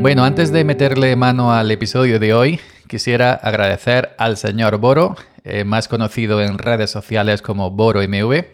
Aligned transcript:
Bueno, 0.00 0.24
antes 0.24 0.50
de 0.50 0.64
meterle 0.64 1.14
mano 1.14 1.52
al 1.52 1.70
episodio 1.70 2.18
de 2.18 2.32
hoy, 2.32 2.58
quisiera 2.88 3.34
agradecer 3.34 4.14
al 4.16 4.38
señor 4.38 4.78
Boro, 4.78 5.14
eh, 5.44 5.64
más 5.64 5.88
conocido 5.88 6.40
en 6.40 6.56
redes 6.56 6.90
sociales 6.90 7.42
como 7.42 7.70
Boro 7.70 8.00
MV, 8.00 8.46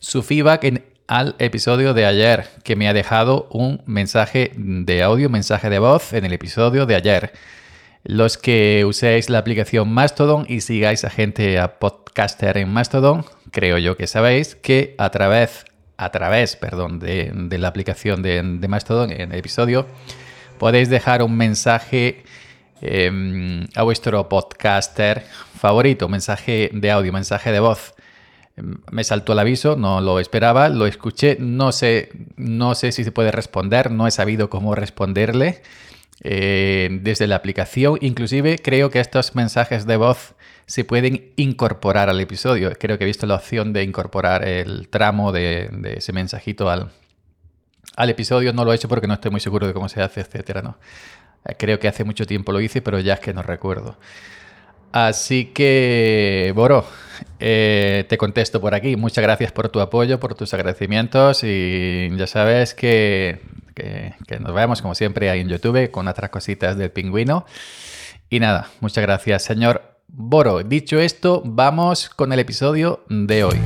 su 0.00 0.24
feedback 0.24 0.64
en, 0.64 0.84
al 1.06 1.36
episodio 1.38 1.94
de 1.94 2.06
ayer, 2.06 2.48
que 2.64 2.74
me 2.74 2.88
ha 2.88 2.92
dejado 2.92 3.46
un 3.52 3.82
mensaje 3.86 4.50
de 4.56 5.04
audio, 5.04 5.30
mensaje 5.30 5.70
de 5.70 5.78
voz 5.78 6.12
en 6.12 6.24
el 6.24 6.32
episodio 6.32 6.86
de 6.86 6.96
ayer. 6.96 7.32
Los 8.02 8.36
que 8.36 8.84
uséis 8.84 9.30
la 9.30 9.38
aplicación 9.38 9.92
Mastodon 9.92 10.44
y 10.48 10.60
sigáis 10.60 11.04
a 11.04 11.10
gente 11.10 11.60
a 11.60 11.78
podcaster 11.78 12.56
en 12.56 12.68
Mastodon, 12.68 13.24
creo 13.52 13.78
yo 13.78 13.96
que 13.96 14.08
sabéis 14.08 14.56
que 14.56 14.96
a 14.98 15.10
través, 15.10 15.66
a 15.96 16.10
través, 16.10 16.56
perdón, 16.56 16.98
de, 16.98 17.30
de 17.32 17.58
la 17.58 17.68
aplicación 17.68 18.22
de, 18.22 18.42
de 18.42 18.68
Mastodon 18.68 19.12
en 19.12 19.30
el 19.30 19.38
episodio, 19.38 19.86
podéis 20.60 20.90
dejar 20.90 21.22
un 21.22 21.38
mensaje 21.38 22.22
eh, 22.82 23.66
a 23.74 23.82
vuestro 23.82 24.28
podcaster 24.28 25.24
favorito, 25.58 26.06
mensaje 26.06 26.70
de 26.74 26.90
audio, 26.90 27.14
mensaje 27.14 27.50
de 27.50 27.60
voz. 27.60 27.94
Me 28.92 29.02
saltó 29.02 29.32
el 29.32 29.38
aviso, 29.38 29.76
no 29.76 30.02
lo 30.02 30.20
esperaba, 30.20 30.68
lo 30.68 30.86
escuché, 30.86 31.38
no 31.40 31.72
sé, 31.72 32.10
no 32.36 32.74
sé 32.74 32.92
si 32.92 33.04
se 33.04 33.10
puede 33.10 33.30
responder, 33.32 33.90
no 33.90 34.06
he 34.06 34.10
sabido 34.10 34.50
cómo 34.50 34.74
responderle 34.74 35.62
eh, 36.22 36.90
desde 37.00 37.26
la 37.26 37.36
aplicación. 37.36 37.96
Inclusive 38.02 38.58
creo 38.58 38.90
que 38.90 39.00
estos 39.00 39.34
mensajes 39.34 39.86
de 39.86 39.96
voz 39.96 40.34
se 40.66 40.84
pueden 40.84 41.32
incorporar 41.36 42.10
al 42.10 42.20
episodio. 42.20 42.70
Creo 42.78 42.98
que 42.98 43.04
he 43.04 43.06
visto 43.06 43.26
la 43.26 43.36
opción 43.36 43.72
de 43.72 43.82
incorporar 43.82 44.46
el 44.46 44.88
tramo 44.88 45.32
de 45.32 45.70
ese 45.96 46.12
mensajito 46.12 46.68
al, 46.68 46.90
al 47.96 48.10
episodio 48.10 48.52
no 48.52 48.64
lo 48.64 48.72
he 48.72 48.76
hecho 48.76 48.88
porque 48.88 49.06
no 49.06 49.14
estoy 49.14 49.30
muy 49.30 49.40
seguro 49.40 49.66
de 49.66 49.72
cómo 49.72 49.88
se 49.88 50.02
hace, 50.02 50.20
etcétera, 50.20 50.62
¿no? 50.62 50.78
Eh, 51.44 51.54
creo 51.58 51.78
que 51.78 51.88
hace 51.88 52.04
mucho 52.04 52.26
tiempo 52.26 52.52
lo 52.52 52.60
hice, 52.60 52.82
pero 52.82 52.98
ya 53.00 53.14
es 53.14 53.20
que 53.20 53.32
no 53.32 53.42
recuerdo. 53.42 53.96
Así 54.92 55.46
que, 55.46 56.52
Boro, 56.54 56.84
eh, 57.38 58.04
te 58.08 58.18
contesto 58.18 58.60
por 58.60 58.74
aquí. 58.74 58.96
Muchas 58.96 59.22
gracias 59.22 59.52
por 59.52 59.68
tu 59.68 59.80
apoyo, 59.80 60.18
por 60.18 60.34
tus 60.34 60.52
agradecimientos 60.52 61.44
y 61.44 62.10
ya 62.16 62.26
sabes 62.26 62.74
que, 62.74 63.40
que, 63.74 64.14
que 64.26 64.40
nos 64.40 64.52
vemos 64.52 64.82
como 64.82 64.94
siempre 64.94 65.30
ahí 65.30 65.40
en 65.40 65.48
YouTube 65.48 65.90
con 65.90 66.08
otras 66.08 66.30
cositas 66.30 66.76
del 66.76 66.90
pingüino. 66.90 67.46
Y 68.28 68.40
nada, 68.40 68.68
muchas 68.80 69.02
gracias, 69.02 69.44
señor 69.44 69.82
Boro. 70.08 70.62
Dicho 70.62 70.98
esto, 70.98 71.42
vamos 71.44 72.08
con 72.08 72.32
el 72.32 72.40
episodio 72.40 73.04
de 73.08 73.44
hoy. 73.44 73.60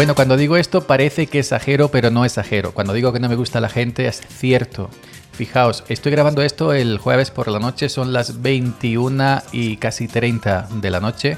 Bueno, 0.00 0.14
cuando 0.14 0.38
digo 0.38 0.56
esto 0.56 0.86
parece 0.86 1.26
que 1.26 1.40
exagero, 1.40 1.90
pero 1.90 2.10
no 2.10 2.24
exagero. 2.24 2.72
Cuando 2.72 2.94
digo 2.94 3.12
que 3.12 3.20
no 3.20 3.28
me 3.28 3.34
gusta 3.34 3.60
la 3.60 3.68
gente 3.68 4.06
es 4.06 4.22
cierto. 4.26 4.88
Fijaos, 5.32 5.84
estoy 5.90 6.10
grabando 6.10 6.40
esto 6.40 6.72
el 6.72 6.96
jueves 6.96 7.30
por 7.30 7.48
la 7.48 7.58
noche, 7.58 7.90
son 7.90 8.14
las 8.14 8.40
21 8.40 9.42
y 9.52 9.76
casi 9.76 10.08
30 10.08 10.68
de 10.72 10.90
la 10.90 11.00
noche. 11.00 11.36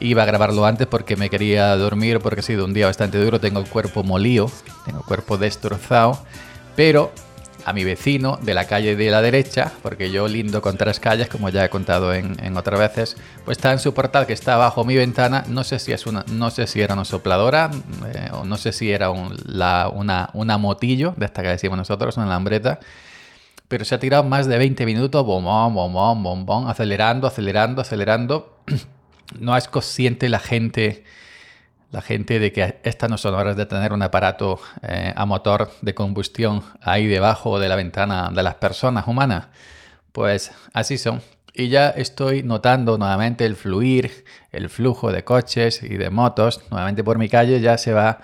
Iba 0.00 0.22
a 0.22 0.24
grabarlo 0.24 0.64
antes 0.64 0.86
porque 0.86 1.16
me 1.16 1.28
quería 1.28 1.76
dormir 1.76 2.20
porque 2.20 2.40
ha 2.40 2.42
sido 2.42 2.64
un 2.64 2.72
día 2.72 2.86
bastante 2.86 3.22
duro, 3.22 3.40
tengo 3.40 3.60
el 3.60 3.68
cuerpo 3.68 4.02
molío, 4.02 4.50
tengo 4.86 5.00
el 5.00 5.04
cuerpo 5.04 5.36
destrozado, 5.36 6.24
pero 6.76 7.12
a 7.66 7.72
mi 7.72 7.82
vecino 7.82 8.38
de 8.40 8.54
la 8.54 8.68
calle 8.68 8.94
de 8.94 9.10
la 9.10 9.20
derecha, 9.20 9.72
porque 9.82 10.12
yo 10.12 10.28
lindo 10.28 10.62
con 10.62 10.76
tres 10.76 11.00
calles, 11.00 11.28
como 11.28 11.48
ya 11.48 11.64
he 11.64 11.68
contado 11.68 12.14
en, 12.14 12.56
otras 12.56 12.78
veces, 12.78 13.16
pues 13.44 13.58
está 13.58 13.72
en 13.72 13.80
su 13.80 13.92
portal 13.92 14.24
que 14.24 14.34
está 14.34 14.56
bajo 14.56 14.84
mi 14.84 14.94
ventana. 14.94 15.42
No 15.48 15.64
sé 15.64 15.80
si 15.80 15.90
es 15.90 16.06
una, 16.06 16.24
no 16.30 16.50
sé 16.50 16.68
si 16.68 16.80
era 16.80 16.94
una 16.94 17.04
sopladora, 17.04 17.72
eh, 18.14 18.28
o 18.30 18.44
no 18.44 18.56
sé 18.56 18.70
si 18.70 18.92
era 18.92 19.10
una, 19.10 20.30
una 20.32 20.58
motillo, 20.58 21.14
de 21.16 21.26
esta 21.26 21.42
que 21.42 21.48
decimos 21.48 21.76
nosotros, 21.76 22.16
una 22.16 22.26
lambreta. 22.26 22.78
Pero 23.66 23.84
se 23.84 23.96
ha 23.96 23.98
tirado 23.98 24.22
más 24.22 24.46
de 24.46 24.58
20 24.58 24.86
minutos, 24.86 25.26
bombón, 25.26 25.74
bombón, 25.74 26.22
bombón, 26.22 26.68
acelerando, 26.68 27.26
acelerando, 27.26 27.82
acelerando. 27.82 28.60
no 29.40 29.56
es 29.56 29.66
consciente 29.66 30.28
la 30.28 30.38
gente 30.38 31.02
la 31.92 32.02
gente 32.02 32.38
de 32.38 32.52
que 32.52 32.78
estas 32.82 33.08
no 33.08 33.16
son 33.16 33.34
horas 33.34 33.56
de 33.56 33.66
tener 33.66 33.92
un 33.92 34.02
aparato 34.02 34.60
eh, 34.82 35.12
a 35.14 35.26
motor 35.26 35.70
de 35.82 35.94
combustión 35.94 36.62
ahí 36.80 37.06
debajo 37.06 37.58
de 37.58 37.68
la 37.68 37.76
ventana 37.76 38.30
de 38.34 38.42
las 38.42 38.56
personas 38.56 39.06
humanas. 39.06 39.46
Pues 40.12 40.52
así 40.72 40.98
son. 40.98 41.22
Y 41.54 41.68
ya 41.68 41.88
estoy 41.88 42.42
notando 42.42 42.98
nuevamente 42.98 43.46
el 43.46 43.56
fluir, 43.56 44.24
el 44.52 44.68
flujo 44.68 45.10
de 45.10 45.24
coches 45.24 45.82
y 45.82 45.96
de 45.96 46.10
motos. 46.10 46.62
Nuevamente 46.70 47.02
por 47.02 47.18
mi 47.18 47.28
calle 47.28 47.60
ya 47.60 47.78
se 47.78 47.92
va 47.92 48.20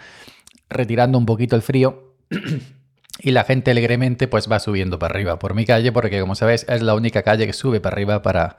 retirando 0.69 1.17
un 1.17 1.25
poquito 1.25 1.57
el 1.57 1.63
frío. 1.63 2.15
y 3.21 3.31
la 3.31 3.45
gente 3.45 3.71
alegremente 3.71 4.27
pues 4.29 4.51
va 4.51 4.59
subiendo 4.59 4.99
para 4.99 5.15
arriba 5.15 5.39
por 5.39 5.55
mi 5.55 5.65
calle 5.65 5.93
porque 5.93 6.21
como 6.21 6.35
sabéis 6.35 6.67
es 6.69 6.83
la 6.83 6.95
única 6.95 7.23
calle 7.23 7.47
que 7.47 7.53
sube 7.53 7.81
para 7.81 7.95
arriba 7.95 8.23
para, 8.23 8.57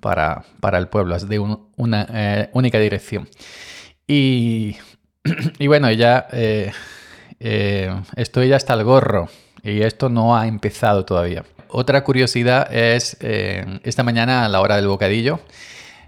para, 0.00 0.44
para 0.60 0.78
el 0.78 0.88
pueblo. 0.88 1.16
Es 1.16 1.28
de 1.28 1.38
un, 1.38 1.68
una 1.76 2.06
eh, 2.12 2.50
única 2.52 2.78
dirección. 2.78 3.28
Y, 4.12 4.76
bueno, 5.68 5.88
ya 5.92 6.26
eh, 6.32 6.72
eh, 7.38 7.94
estoy 8.16 8.48
ya 8.48 8.56
hasta 8.56 8.74
el 8.74 8.82
gorro 8.82 9.28
y 9.62 9.82
esto 9.82 10.08
no 10.08 10.36
ha 10.36 10.48
empezado 10.48 11.04
todavía. 11.04 11.44
Otra 11.68 12.02
curiosidad 12.02 12.74
es 12.74 13.16
eh, 13.20 13.78
esta 13.84 14.02
mañana 14.02 14.44
a 14.44 14.48
la 14.48 14.60
hora 14.60 14.74
del 14.74 14.88
bocadillo. 14.88 15.38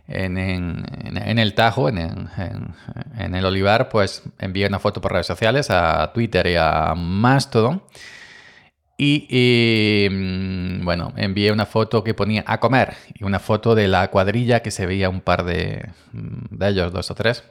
En, 0.09 0.37
el 0.37 1.55
Tajo, 1.55 1.89
en, 1.89 2.29
el 3.17 3.45
Olivar, 3.45 3.89
pues 3.89 4.25
envié 4.41 4.67
una 4.67 4.81
foto 4.81 5.01
por 5.01 5.13
redes 5.13 5.29
sociales 5.29 5.71
a 5.71 6.11
Twitter 6.13 6.49
y 6.49 6.57
a 6.57 6.95
Mastodon. 6.97 7.85
Y, 8.99 9.29
y, 9.31 10.79
bueno, 10.83 11.13
envié 11.17 11.53
una 11.53 11.67
foto 11.67 12.03
que 12.03 12.15
ponía 12.15 12.43
a 12.49 12.59
comer 12.59 12.97
y 13.15 13.23
una 13.23 13.39
foto 13.39 13.77
de 13.77 13.87
la 13.87 14.11
cuadrilla 14.11 14.61
que 14.61 14.73
se 14.73 14.87
veía 14.87 15.09
un 15.09 15.21
par 15.21 15.45
de, 15.45 15.89
de 16.13 16.69
ellos, 16.69 16.93
dos 16.93 17.09
o 17.13 17.15
tres. 17.15 17.45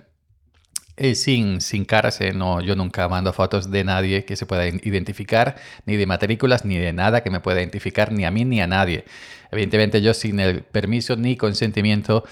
Eh, 1.04 1.16
sin, 1.16 1.62
sin 1.62 1.84
caras, 1.84 2.20
no, 2.36 2.62
yo 2.62 2.76
nunca 2.76 3.10
mando 3.10 3.34
fotos 3.34 3.72
de 3.72 3.84
nadie 3.84 4.24
que 4.24 4.36
se 4.36 4.46
pueda 4.46 4.68
identificar, 4.68 5.56
ni 5.88 5.96
de 5.96 6.06
matrículas, 6.06 6.64
ni 6.64 6.78
de 6.78 6.94
nada 6.94 7.24
que 7.24 7.32
me 7.32 7.40
pueda 7.40 7.60
identificar, 7.60 8.12
ni 8.12 8.24
a 8.24 8.30
mí 8.30 8.46
ni 8.46 8.62
a 8.62 8.68
nadie. 8.68 9.06
Evidentemente 9.50 10.00
yo 10.04 10.14
sin 10.14 10.40
el 10.40 10.62
permiso 10.62 11.16
ni 11.16 11.38
consentimiento 11.38 12.24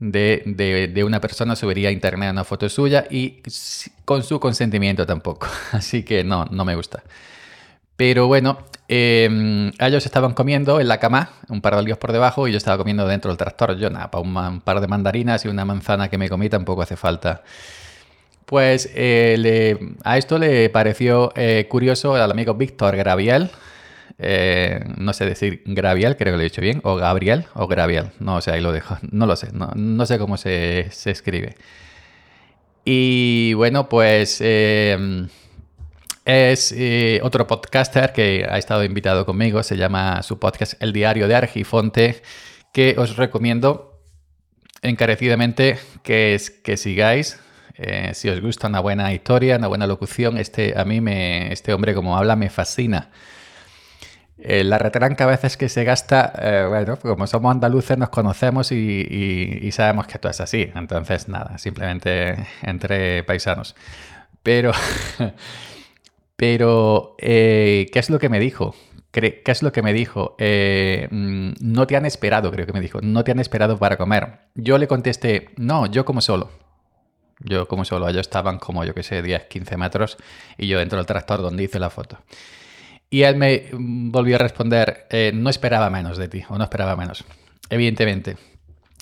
de, 0.00 0.90
de, 0.92 1.04
una 1.04 1.20
persona 1.20 1.54
subiría 1.54 1.90
a 1.90 1.92
internet 1.92 2.32
una 2.32 2.42
foto 2.42 2.68
suya 2.68 3.04
y 3.08 3.40
con 4.04 4.24
su 4.24 4.40
consentimiento 4.40 5.06
tampoco. 5.06 5.46
Así 5.70 6.02
que 6.02 6.24
no, 6.24 6.44
no 6.46 6.64
me 6.64 6.74
gusta. 6.74 7.04
Pero 7.94 8.26
bueno, 8.26 8.58
eh, 8.88 9.70
ellos 9.78 10.06
estaban 10.06 10.34
comiendo 10.34 10.80
en 10.80 10.88
la 10.88 10.98
cama, 10.98 11.30
un 11.48 11.60
par 11.60 11.76
de 11.76 11.84
líos 11.84 11.98
por 11.98 12.10
debajo, 12.10 12.48
y 12.48 12.50
yo 12.50 12.58
estaba 12.58 12.78
comiendo 12.78 13.06
dentro 13.06 13.30
del 13.30 13.38
tractor. 13.38 13.76
Yo 13.76 13.90
nada, 13.90 14.10
para 14.10 14.22
un 14.22 14.60
par 14.60 14.80
de 14.80 14.88
mandarinas 14.88 15.44
y 15.44 15.48
una 15.48 15.64
manzana 15.64 16.08
que 16.08 16.18
me 16.18 16.28
comí 16.28 16.48
tampoco 16.48 16.82
hace 16.82 16.96
falta 16.96 17.44
pues 18.48 18.90
eh, 18.94 19.78
a 20.04 20.16
esto 20.16 20.38
le 20.38 20.70
pareció 20.70 21.32
eh, 21.36 21.66
curioso 21.68 22.14
al 22.14 22.30
amigo 22.30 22.54
Víctor 22.54 22.96
Graviel. 22.96 23.50
Eh, 24.18 24.82
no 24.96 25.12
sé 25.12 25.26
decir 25.26 25.62
Graviel, 25.66 26.16
creo 26.16 26.32
que 26.32 26.38
lo 26.38 26.40
he 26.40 26.44
dicho 26.44 26.62
bien, 26.62 26.80
o 26.82 26.96
Gabriel, 26.96 27.44
o 27.52 27.66
Graviel, 27.66 28.12
no 28.20 28.40
sé, 28.40 28.52
ahí 28.52 28.62
lo 28.62 28.72
dejo, 28.72 28.96
no 29.10 29.26
lo 29.26 29.36
sé, 29.36 29.50
no, 29.52 30.06
sé 30.06 30.18
cómo 30.18 30.38
se, 30.38 30.88
escribe. 31.04 31.56
Y 32.86 33.52
bueno, 33.52 33.90
pues 33.90 34.40
es 34.40 35.28
otro 37.22 37.46
podcaster 37.46 38.14
que 38.14 38.46
ha 38.48 38.56
estado 38.56 38.82
invitado 38.82 39.26
conmigo, 39.26 39.62
se 39.62 39.76
llama 39.76 40.22
su 40.22 40.38
podcast 40.38 40.82
El 40.82 40.94
Diario 40.94 41.28
de 41.28 41.34
Argifonte, 41.34 42.22
que 42.72 42.94
os 42.96 43.16
recomiendo 43.16 44.00
encarecidamente 44.80 45.78
que, 46.02 46.40
que 46.64 46.78
sigáis 46.78 47.38
eh, 47.78 48.10
si 48.12 48.28
os 48.28 48.40
gusta 48.40 48.66
una 48.66 48.80
buena 48.80 49.12
historia, 49.12 49.56
una 49.56 49.68
buena 49.68 49.86
locución, 49.86 50.36
este, 50.36 50.74
a 50.76 50.84
mí 50.84 51.00
me, 51.00 51.52
este 51.52 51.72
hombre 51.72 51.94
como 51.94 52.16
habla 52.16 52.34
me 52.34 52.50
fascina. 52.50 53.10
Eh, 54.38 54.64
la 54.64 54.78
retranca 54.78 55.24
a 55.24 55.26
veces 55.28 55.56
que 55.56 55.68
se 55.68 55.84
gasta, 55.84 56.32
eh, 56.40 56.66
bueno, 56.68 56.96
como 56.98 57.26
somos 57.26 57.52
andaluces 57.52 57.98
nos 57.98 58.08
conocemos 58.08 58.72
y, 58.72 59.70
sabemos 59.72 60.06
que 60.08 60.14
esto 60.14 60.28
es 60.28 60.40
así. 60.40 60.70
Entonces, 60.74 61.28
nada, 61.28 61.58
simplemente 61.58 62.46
entre 62.62 63.22
paisanos. 63.24 63.76
Pero, 64.42 64.72
pero 66.36 67.14
¿qué 67.18 67.90
es 67.94 68.10
lo 68.10 68.18
que 68.18 68.28
me 68.28 68.40
dijo? 68.40 68.74
¿Qué 69.12 69.42
es 69.46 69.62
lo 69.62 69.72
que 69.72 69.82
me 69.82 69.92
dijo? 69.92 70.36
Mm, 70.38 71.52
no 71.60 71.86
te 71.86 71.96
han 71.96 72.06
esperado, 72.06 72.50
creo 72.50 72.66
que 72.66 72.72
me 72.72 72.80
dijo. 72.80 73.00
No 73.02 73.24
te 73.24 73.32
han 73.32 73.40
esperado 73.40 73.78
para 73.78 73.96
comer. 73.96 74.40
Yo 74.54 74.78
le 74.78 74.88
contesté, 74.88 75.50
no, 75.56 75.86
yo 75.86 76.04
como 76.04 76.20
solo. 76.20 76.67
Yo 77.40 77.68
como 77.68 77.84
solo 77.84 78.08
ellos 78.08 78.22
estaban 78.22 78.58
como 78.58 78.84
yo 78.84 78.94
que 78.94 79.02
sé, 79.02 79.22
10, 79.22 79.44
15 79.44 79.76
metros 79.76 80.16
y 80.56 80.66
yo 80.66 80.78
dentro 80.78 80.98
del 80.98 81.06
tractor 81.06 81.40
donde 81.40 81.64
hice 81.64 81.78
la 81.78 81.90
foto. 81.90 82.18
Y 83.10 83.22
él 83.22 83.36
me 83.36 83.68
volvió 83.72 84.36
a 84.36 84.38
responder, 84.38 85.06
eh, 85.10 85.32
no 85.34 85.48
esperaba 85.48 85.88
menos 85.88 86.18
de 86.18 86.28
ti, 86.28 86.44
o 86.48 86.58
no 86.58 86.64
esperaba 86.64 86.94
menos, 86.94 87.24
evidentemente. 87.70 88.36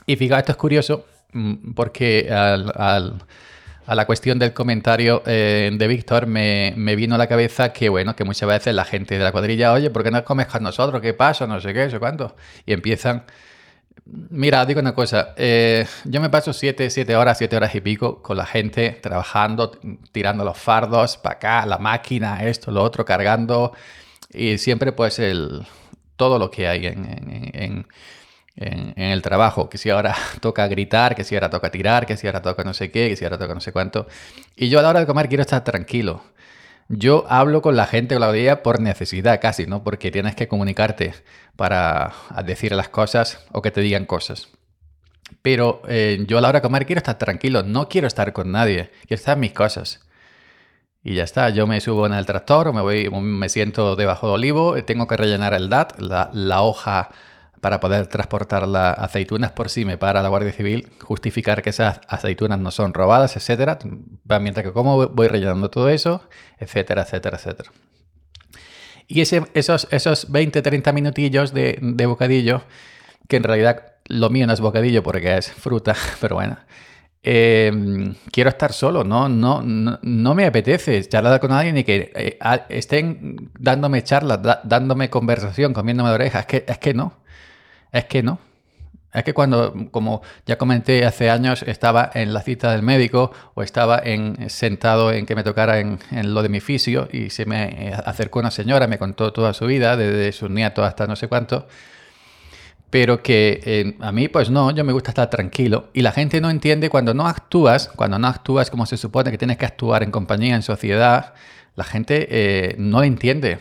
Y 0.07 0.17
fíjate, 0.17 0.41
esto 0.41 0.53
es 0.53 0.59
curioso 0.59 1.07
mm, 1.33 1.73
porque 1.73 2.29
a 2.31 3.95
la 3.95 4.07
cuestión 4.07 4.39
del 4.39 4.53
comentario 4.53 5.23
eh, 5.27 5.71
de 5.73 5.89
Víctor 5.89 6.27
me, 6.27 6.73
me, 6.77 6.95
vino 6.95 7.17
a 7.17 7.19
la 7.19 7.27
cabeza 7.27 7.73
que, 7.73 7.89
bueno, 7.89 8.15
que 8.15 8.23
muchas 8.23 8.49
veces 8.49 8.75
la 8.75 8.85
gente 8.85 9.19
de 9.19 9.25
la 9.25 9.33
cuadrilla, 9.33 9.73
oye, 9.73 9.91
¿por 9.91 10.05
qué 10.05 10.13
no 10.13 10.25
comes 10.25 10.47
con 10.47 10.63
nosotros? 10.63 11.03
¿Qué 11.03 11.15
pasa? 11.15 11.49
No 11.49 11.61
sé 11.61 11.75
qué, 11.75 11.87
no 11.87 11.91
sé 11.91 11.99
cuánto. 11.99 12.37
Y 12.65 12.75
empiezan 12.75 13.25
Mira, 14.09 14.65
digo 14.65 14.79
una 14.79 14.95
cosa, 14.95 15.35
eh, 15.37 15.85
yo 16.05 16.21
me 16.21 16.31
paso 16.31 16.53
siete, 16.53 16.91
siete 16.91 17.17
horas, 17.17 17.39
siete 17.39 17.57
horas 17.57 17.75
y 17.75 17.81
pico 17.81 18.23
con 18.23 18.37
la 18.37 18.47
gente 18.47 18.91
trabajando, 19.03 19.73
tirando 20.13 20.45
los 20.45 20.57
fardos 20.57 21.17
para 21.17 21.35
acá, 21.37 21.67
la 21.67 21.79
máquina, 21.79 22.45
esto, 22.45 22.71
lo 22.71 22.85
otro, 22.85 23.05
cargando 23.05 23.73
y 24.33 24.59
siempre 24.59 24.93
pues 24.93 25.19
el, 25.19 25.67
todo 26.17 26.39
lo 26.39 26.51
que 26.51 26.69
hay 26.69 26.87
en, 26.87 27.87
el 28.57 29.23
trabajo, 29.23 29.69
que 29.69 29.77
si 29.77 29.91
ahora 29.91 30.15
toca 30.41 30.69
gritar, 30.69 31.15
que 31.17 31.25
si 31.25 31.35
ahora 31.35 31.51
toca 31.51 31.71
tirar, 31.71 32.07
que 32.07 32.17
si 32.17 32.29
ahora 32.29 32.41
toca 32.43 32.63
no 32.63 32.75
sé 32.75 32.91
qué, 32.93 33.09
que 33.09 33.17
si 33.17 33.25
ahora 33.25 33.39
toca 33.39 33.55
no 33.55 33.61
sé 33.61 33.73
cuánto. 33.73 34.07
Y 34.57 34.69
yo 34.69 34.79
a 34.79 34.83
la 34.83 34.91
hora 34.91 35.01
de 35.01 35.07
comer 35.07 35.29
quiero 35.29 35.43
estar 35.43 35.65
tranquilo. 35.65 36.23
Yo 36.89 37.25
hablo 37.29 37.63
con 37.63 37.75
la 37.75 37.87
gente, 37.87 38.17
Claudia, 38.17 38.63
por 38.63 38.81
necesidad 38.81 39.41
casi, 39.41 39.67
¿no? 39.67 39.83
Porque 39.83 40.13
tienes 40.13 40.37
que 40.37 40.47
comunicarte 40.47 41.15
para 41.57 42.13
decir 42.45 42.73
las 42.73 42.89
cosas 42.89 43.45
o 43.53 43.61
que 43.61 43.73
te 43.73 43.81
digan 43.81 44.07
cosas. 44.07 44.49
Pero 45.43 45.83
eh, 45.89 46.25
yo 46.29 46.39
a 46.39 46.41
la 46.41 46.49
hora 46.49 46.61
de 46.61 46.63
comer 46.63 46.87
quiero 46.87 46.99
estar 46.99 47.19
tranquilo, 47.19 47.65
no 47.65 47.89
quiero 47.89 48.07
estar 48.07 48.33
con 48.33 48.53
nadie, 48.53 48.91
quiero 49.09 49.19
estar 49.19 49.35
en 49.35 49.41
mis 49.41 49.53
cosas. 49.53 50.01
Y 51.03 51.15
ya 51.15 51.25
está, 51.25 51.51
yo 51.51 51.67
me 51.67 51.81
subo 51.81 52.07
en 52.07 52.15
el 52.15 52.27
tractor, 52.27 52.73
me, 52.73 52.83
voy, 52.83 53.11
me 53.11 53.49
siento 53.49 53.97
debajo 53.97 54.29
de 54.29 54.35
olivo, 54.35 54.75
tengo 54.85 55.07
que 55.07 55.17
rellenar 55.17 55.55
el 55.55 55.69
DAT, 55.69 56.01
la, 56.01 56.31
la 56.33 56.63
hoja 56.63 57.11
para 57.67 57.81
poder 57.81 58.07
transportar 58.07 58.69
las 58.69 58.97
aceitunas 58.97 59.51
por 59.51 59.71
si 59.71 59.85
me 59.85 59.99
para 59.99 60.23
la 60.23 60.29
Guardia 60.29 60.53
Civil, 60.53 60.89
justificar 61.03 61.63
que 61.63 61.71
esas 61.71 62.01
aceitunas 62.07 62.61
no 62.61 62.71
son 62.71 62.95
robadas, 62.95 63.37
etcétera. 63.37 63.77
Mientras 64.41 64.65
que 64.65 64.73
como 64.73 65.09
voy 65.09 65.27
rellenando 65.27 65.69
todo 65.69 65.89
eso, 65.89 66.23
etcétera, 66.61 67.03
etcétera, 67.03 67.39
etcétera. 67.39 67.73
Y 69.09 69.21
ese, 69.21 69.43
esos, 69.55 69.89
esos 69.91 70.31
20, 70.31 70.63
30 70.63 70.93
minutillos 70.93 71.53
de, 71.53 72.07
bocadillo, 72.07 72.63
que 73.27 73.39
en 73.39 73.43
realidad 73.43 73.95
lo 74.05 74.31
mío 74.31 74.47
no 74.47 74.53
es 74.53 74.61
bocadillo 74.61 75.03
porque 75.03 75.37
es 75.37 75.51
fruta, 75.51 75.97
pero 76.21 76.37
bueno. 76.37 76.59
Em, 77.25 78.15
quiero 78.31 78.51
estar 78.51 78.73
solo, 78.73 79.03
no, 79.03 79.29
no, 79.29 79.61
no, 79.61 80.35
me 80.37 80.47
apetece 80.47 81.03
charlar 81.09 81.41
con 81.41 81.51
nadie 81.51 81.73
ni 81.73 81.83
que 81.83 82.13
eh, 82.15 82.39
estén 82.69 83.51
dándome 83.59 84.05
charlas, 84.05 84.39
dándome 84.63 85.11
conversación, 85.11 85.73
comiéndome 85.73 86.11
de 86.11 86.15
orejas. 86.15 86.47
Que, 86.47 86.65
es 86.65 86.79
que 86.79 86.95
no. 86.95 87.26
Es 87.97 88.05
que 88.05 88.23
no. 88.23 88.39
Es 89.15 89.25
que 89.25 89.33
cuando, 89.33 89.73
como 89.91 90.21
ya 90.45 90.59
comenté 90.59 91.07
hace 91.07 91.31
años, 91.31 91.63
estaba 91.63 92.11
en 92.13 92.35
la 92.35 92.43
cita 92.43 92.73
del 92.73 92.83
médico 92.83 93.33
o 93.55 93.63
estaba 93.63 93.99
en, 94.05 94.51
sentado 94.51 95.11
en 95.13 95.25
que 95.25 95.35
me 95.35 95.43
tocara 95.43 95.81
en, 95.81 95.99
lo 96.35 96.43
de 96.43 96.51
mi 96.51 96.61
fisio 96.61 97.09
y 97.11 97.31
se 97.31 97.47
me 97.47 97.95
acercó 98.05 98.41
una 98.41 98.51
señora, 98.51 98.87
me 98.87 98.99
contó 98.99 99.33
toda 99.33 99.55
su 99.55 99.65
vida, 99.65 99.97
desde 99.97 100.33
su 100.33 100.51
nieto 100.51 100.85
hasta 100.85 101.07
no 101.07 101.17
sé 101.17 101.29
cuánto, 101.29 101.67
pero 102.91 103.23
que 103.23 103.63
eh, 103.65 103.97
a 104.01 104.13
mí 104.13 104.29
pues 104.29 104.51
no, 104.51 104.71
yo 104.73 104.85
me 104.85 104.93
gusta 104.93 105.13
estar 105.13 105.31
tranquilo 105.31 105.89
y 105.95 106.03
la 106.03 106.13
gente 106.13 106.43
no 106.43 106.51
entiende 106.51 106.91
cuando 106.91 107.15
no 107.15 107.27
actúas, 107.27 107.89
cuando 107.89 108.19
no 108.19 108.29
actúas 108.29 108.71
como 108.71 108.85
se 108.85 108.99
supone 108.99 109.31
que 109.31 109.39
tienes 109.39 109.57
que 109.57 109.65
actuar 109.65 110.03
en 110.03 110.11
compañía, 110.11 110.55
en 110.55 110.63
sociedad, 110.63 111.33
la 111.75 111.85
gente 111.85 112.29
eh, 112.29 112.75
no 112.77 113.03
entiende. 113.03 113.61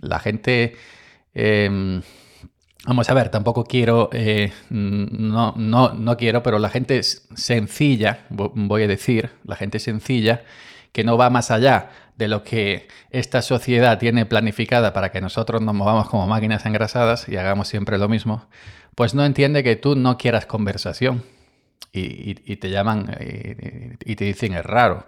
La 0.00 0.20
gente... 0.20 0.76
Em, 1.34 2.02
Vamos 2.86 3.08
a 3.08 3.14
ver, 3.14 3.30
tampoco 3.30 3.64
quiero, 3.64 4.10
eh, 4.12 4.52
no, 4.68 5.54
no, 5.56 5.94
no 5.94 6.16
quiero, 6.18 6.42
pero 6.42 6.58
la 6.58 6.68
gente 6.68 7.02
sencilla, 7.02 8.26
voy 8.28 8.82
a 8.82 8.86
decir, 8.86 9.30
la 9.44 9.56
gente 9.56 9.78
sencilla, 9.78 10.42
que 10.92 11.02
no 11.02 11.16
va 11.16 11.30
más 11.30 11.50
allá 11.50 11.90
de 12.16 12.28
lo 12.28 12.44
que 12.44 12.88
esta 13.10 13.40
sociedad 13.40 13.98
tiene 13.98 14.26
planificada 14.26 14.92
para 14.92 15.10
que 15.10 15.22
nosotros 15.22 15.62
nos 15.62 15.74
movamos 15.74 16.10
como 16.10 16.26
máquinas 16.26 16.66
engrasadas 16.66 17.26
y 17.28 17.36
hagamos 17.36 17.68
siempre 17.68 17.96
lo 17.96 18.08
mismo, 18.08 18.46
pues 18.94 19.14
no 19.14 19.24
entiende 19.24 19.64
que 19.64 19.76
tú 19.76 19.96
no 19.96 20.18
quieras 20.18 20.44
conversación. 20.46 21.24
Y, 21.96 22.34
te 22.56 22.70
llaman 22.70 23.14
eh, 23.20 23.96
y, 24.04 24.16
te 24.16 24.24
dicen 24.24 24.52
es 24.54 24.66
raro 24.66 25.06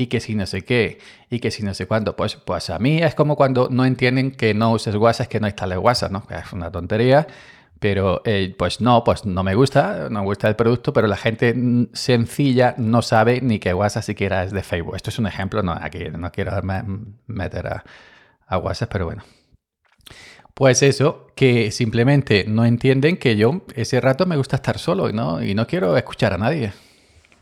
y 0.00 0.06
que 0.06 0.18
si 0.18 0.34
no 0.34 0.46
sé 0.46 0.62
qué, 0.62 0.98
y 1.28 1.40
que 1.40 1.50
si 1.50 1.62
no 1.62 1.74
sé 1.74 1.86
cuánto. 1.86 2.16
Pues, 2.16 2.36
pues 2.36 2.70
a 2.70 2.78
mí 2.78 3.02
es 3.02 3.14
como 3.14 3.36
cuando 3.36 3.68
no 3.70 3.84
entienden 3.84 4.30
que 4.30 4.54
no 4.54 4.72
uses 4.72 4.94
WhatsApp, 4.94 5.28
que 5.28 5.40
no 5.40 5.46
instales 5.46 5.78
WhatsApp, 5.78 6.10
¿no? 6.10 6.26
Es 6.30 6.54
una 6.54 6.70
tontería, 6.72 7.26
pero 7.78 8.22
eh, 8.24 8.54
pues 8.58 8.80
no, 8.80 9.04
pues 9.04 9.26
no 9.26 9.42
me 9.42 9.54
gusta, 9.54 10.08
no 10.10 10.20
me 10.20 10.24
gusta 10.24 10.48
el 10.48 10.56
producto, 10.56 10.94
pero 10.94 11.06
la 11.06 11.18
gente 11.18 11.54
sencilla 11.92 12.74
no 12.78 13.02
sabe 13.02 13.42
ni 13.42 13.58
que 13.58 13.74
WhatsApp 13.74 14.04
siquiera 14.04 14.42
es 14.42 14.52
de 14.52 14.62
Facebook. 14.62 14.96
Esto 14.96 15.10
es 15.10 15.18
un 15.18 15.26
ejemplo, 15.26 15.62
no, 15.62 15.72
aquí 15.72 16.06
no 16.16 16.32
quiero 16.32 16.52
meter 17.26 17.66
a, 17.66 17.84
a 18.46 18.56
WhatsApp, 18.56 18.90
pero 18.90 19.04
bueno. 19.04 19.22
Pues 20.54 20.82
eso, 20.82 21.26
que 21.36 21.70
simplemente 21.72 22.44
no 22.48 22.64
entienden 22.64 23.18
que 23.18 23.36
yo 23.36 23.66
ese 23.74 24.00
rato 24.00 24.24
me 24.24 24.36
gusta 24.36 24.56
estar 24.56 24.78
solo 24.78 25.12
¿no? 25.12 25.42
y 25.42 25.54
no 25.54 25.66
quiero 25.66 25.94
escuchar 25.96 26.32
a 26.32 26.38
nadie. 26.38 26.72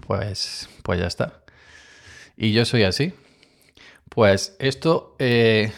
Pues, 0.07 0.69
pues 0.83 0.99
ya 0.99 1.07
está 1.07 1.43
y 2.39 2.53
yo 2.53 2.65
soy 2.65 2.85
así. 2.85 3.13
Pues 4.09 4.57
esto 4.61 5.17
eh, 5.19 5.73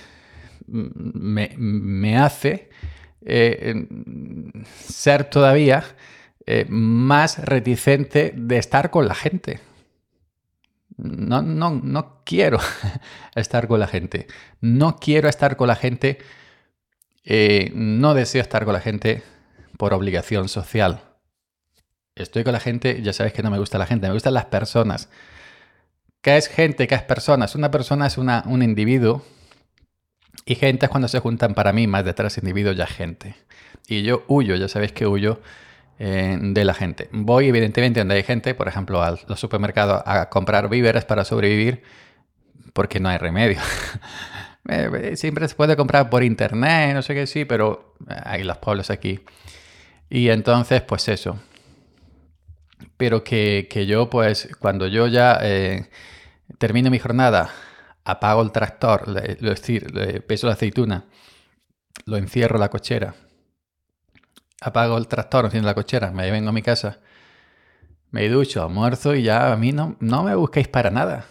me, 0.68 2.18
hace 2.18 2.68
eh, 3.22 3.86
ser 4.86 5.24
todavía 5.24 5.84
eh, 6.46 6.66
más 6.68 7.38
reticente 7.38 8.32
de 8.36 8.58
estar 8.58 8.90
con 8.90 9.08
la 9.08 9.14
gente. 9.14 9.60
No, 10.96 11.40
no, 11.40 11.70
no 11.82 12.22
quiero 12.24 12.58
estar 13.34 13.66
con 13.66 13.80
la 13.80 13.86
gente. 13.86 14.26
No 14.60 14.96
quiero 14.96 15.28
estar 15.28 15.56
con 15.56 15.66
la 15.66 15.76
gente. 15.76 16.18
no 17.74 18.14
deseo 18.14 18.42
estar 18.42 18.64
con 18.66 18.74
la 18.74 18.80
gente 18.80 19.22
por 19.78 19.94
obligación 19.94 20.48
social. 20.48 21.04
Estoy 22.14 22.44
con 22.44 22.52
la 22.52 22.60
gente, 22.60 23.00
ya 23.00 23.14
sabes 23.14 23.32
que 23.32 23.42
no 23.42 23.50
me 23.50 23.58
gusta 23.58 23.78
la 23.78 23.86
gente, 23.86 24.08
me 24.08 24.12
gustan 24.12 24.34
las 24.34 24.44
personas. 24.44 25.08
¿Qué 26.22 26.36
es 26.36 26.48
gente? 26.48 26.86
¿Qué 26.86 26.94
es 26.94 27.02
personas? 27.02 27.54
Una 27.54 27.70
persona 27.70 28.06
es 28.06 28.18
una, 28.18 28.42
un 28.46 28.62
individuo 28.62 29.24
y 30.44 30.54
gente 30.54 30.86
es 30.86 30.90
cuando 30.90 31.08
se 31.08 31.18
juntan 31.18 31.54
para 31.54 31.72
mí 31.72 31.86
más 31.86 32.04
de 32.04 32.12
tres 32.12 32.36
individuos 32.38 32.76
ya 32.76 32.86
gente. 32.86 33.36
Y 33.88 34.02
yo 34.02 34.24
huyo, 34.28 34.54
ya 34.56 34.68
sabéis 34.68 34.92
que 34.92 35.06
huyo 35.06 35.40
eh, 35.98 36.38
de 36.40 36.64
la 36.64 36.74
gente. 36.74 37.08
Voy 37.12 37.48
evidentemente 37.48 38.00
donde 38.00 38.16
hay 38.16 38.22
gente, 38.22 38.54
por 38.54 38.68
ejemplo, 38.68 39.02
a 39.02 39.18
los 39.26 39.40
supermercados 39.40 40.02
a 40.04 40.28
comprar 40.28 40.68
víveres 40.68 41.04
para 41.06 41.24
sobrevivir 41.24 41.82
porque 42.72 43.00
no 43.00 43.08
hay 43.08 43.18
remedio. 43.18 43.58
Eh, 44.68 44.90
eh, 45.02 45.16
siempre 45.16 45.48
se 45.48 45.54
puede 45.54 45.74
comprar 45.74 46.10
por 46.10 46.22
internet, 46.22 46.94
no 46.94 47.00
sé 47.00 47.14
qué 47.14 47.26
sí, 47.26 47.46
pero 47.46 47.94
hay 48.06 48.44
los 48.44 48.58
pueblos 48.58 48.90
aquí. 48.90 49.18
Y 50.10 50.28
entonces, 50.28 50.82
pues 50.82 51.08
eso. 51.08 51.40
Pero 53.00 53.24
que, 53.24 53.66
que 53.70 53.86
yo, 53.86 54.10
pues, 54.10 54.50
cuando 54.60 54.86
yo 54.86 55.06
ya 55.06 55.40
termino 56.58 56.90
mi 56.90 56.98
jornada, 56.98 57.50
apago 58.04 58.42
el 58.42 58.52
tractor, 58.52 59.22
es 59.24 59.40
decir, 59.40 59.94
le 59.94 60.20
peso 60.20 60.46
la 60.46 60.52
aceituna, 60.52 61.06
lo 62.04 62.18
encierro 62.18 62.56
en 62.56 62.60
la 62.60 62.68
cochera, 62.68 63.14
apago 64.60 64.98
el 64.98 65.08
tractor, 65.08 65.46
enciendo 65.46 65.66
la 65.66 65.74
cochera, 65.74 66.10
me 66.10 66.30
vengo 66.30 66.50
a 66.50 66.52
mi 66.52 66.60
casa, 66.60 66.98
me 68.10 68.28
ducho, 68.28 68.62
almuerzo 68.62 69.14
y 69.14 69.22
ya 69.22 69.50
a 69.50 69.56
mí 69.56 69.72
no, 69.72 69.96
no 70.00 70.22
me 70.22 70.34
busquéis 70.34 70.68
para 70.68 70.90
nada. 70.90 71.26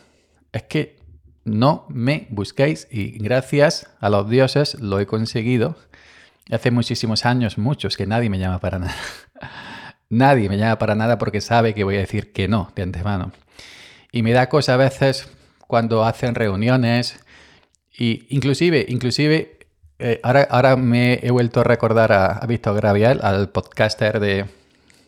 Es 0.51 0.63
que 0.63 0.97
no 1.43 1.85
me 1.89 2.27
busquéis 2.31 2.87
y 2.89 3.19
gracias 3.19 3.91
a 3.99 4.09
los 4.09 4.27
dioses 4.27 4.79
lo 4.79 4.99
he 4.99 5.05
conseguido. 5.05 5.77
Hace 6.49 6.71
muchísimos 6.71 7.25
años, 7.25 7.59
muchos, 7.59 7.95
que 7.95 8.07
nadie 8.07 8.29
me 8.29 8.39
llama 8.39 8.59
para 8.59 8.79
nada. 8.79 8.95
nadie 10.09 10.49
me 10.49 10.57
llama 10.57 10.77
para 10.77 10.95
nada 10.95 11.17
porque 11.17 11.41
sabe 11.41 11.73
que 11.73 11.83
voy 11.83 11.95
a 11.95 11.99
decir 11.99 12.31
que 12.31 12.47
no 12.47 12.71
de 12.75 12.83
antemano. 12.83 13.31
Y 14.11 14.23
me 14.23 14.33
da 14.33 14.49
cosa 14.49 14.73
a 14.73 14.77
veces 14.77 15.29
cuando 15.67 16.03
hacen 16.03 16.35
reuniones 16.35 17.19
y 17.97 18.25
inclusive, 18.29 18.85
inclusive, 18.89 19.59
eh, 19.99 20.19
ahora, 20.23 20.47
ahora 20.49 20.75
me 20.75 21.19
he 21.21 21.31
vuelto 21.31 21.59
a 21.59 21.63
recordar 21.63 22.11
a, 22.11 22.45
Víctor 22.47 22.75
Gravial, 22.75 23.19
al 23.21 23.49
podcaster 23.49 24.19
de, 24.19 24.45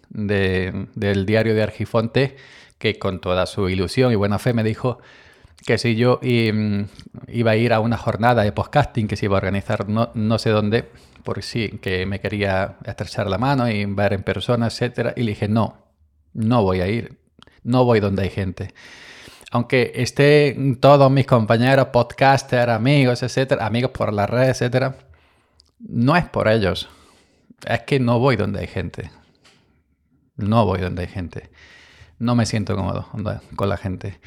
del 0.09 1.25
diario 1.25 1.55
de 1.55 1.63
Argifonte, 1.63 2.35
que 2.77 2.99
con 2.99 3.19
toda 3.21 3.45
su 3.45 3.69
ilusión 3.69 4.11
y 4.11 4.15
buena 4.15 4.39
fe 4.39 4.53
me 4.53 4.63
dijo 4.63 4.99
que 5.65 5.77
si 5.77 5.95
yo 5.95 6.19
mm, 6.21 6.81
iba 7.29 7.51
a 7.51 7.55
ir 7.55 7.73
a 7.73 7.79
una 7.79 7.97
jornada 7.97 8.43
de 8.43 8.51
podcasting 8.51 9.07
que 9.07 9.15
se 9.15 9.27
iba 9.27 9.35
a 9.35 9.37
organizar 9.37 9.87
no, 9.87 10.11
no 10.15 10.39
sé 10.39 10.49
dónde, 10.49 10.89
por 11.23 11.41
sí, 11.43 11.79
que 11.81 12.05
me 12.05 12.19
quería 12.19 12.77
estrechar 12.85 13.27
la 13.27 13.37
mano 13.37 13.69
y 13.69 13.85
ver 13.85 14.13
en 14.13 14.23
persona, 14.23 14.67
etcétera, 14.67 15.13
y 15.15 15.23
le 15.23 15.31
dije, 15.31 15.47
no, 15.47 15.85
no 16.33 16.63
voy 16.63 16.81
a 16.81 16.87
ir 16.87 17.19
No 17.63 17.85
voy 17.85 17.99
donde 17.99 18.23
hay 18.23 18.29
gente. 18.29 18.73
Aunque 19.51 19.91
estén 19.95 20.77
todos 20.79 21.11
mis 21.11 21.25
compañeros, 21.25 21.87
podcasters, 21.87 22.71
amigos, 22.71 23.21
etcétera, 23.21 23.65
amigos 23.65 23.91
por 23.91 24.13
la 24.13 24.25
red, 24.25 24.49
etcétera, 24.49 24.95
no 25.79 26.15
es 26.15 26.25
por 26.25 26.47
ellos. 26.47 26.89
Es 27.65 27.81
que 27.81 27.99
no 27.99 28.19
voy 28.19 28.37
donde 28.37 28.61
hay 28.61 28.67
gente. 28.67 29.11
No 30.37 30.65
voy 30.65 30.79
donde 30.79 31.03
hay 31.03 31.09
gente. 31.09 31.51
No 32.17 32.35
me 32.35 32.45
siento 32.45 32.75
cómodo 32.75 33.09
con 33.55 33.69
la 33.69 33.77
gente. 33.77 34.19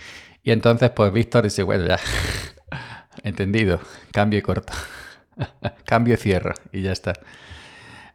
Y 0.43 0.51
entonces, 0.53 0.91
pues 0.91 1.13
Víctor 1.13 1.45
dice, 1.45 1.63
bueno, 1.63 1.87
ya, 1.87 1.99
entendido, 3.23 3.81
cambio 4.13 4.39
y 4.39 4.43
corto. 4.43 4.75
cambio 5.85 6.14
y 6.14 6.17
cierro 6.17 6.55
y 6.73 6.83
ya 6.83 6.93
está. 6.93 7.14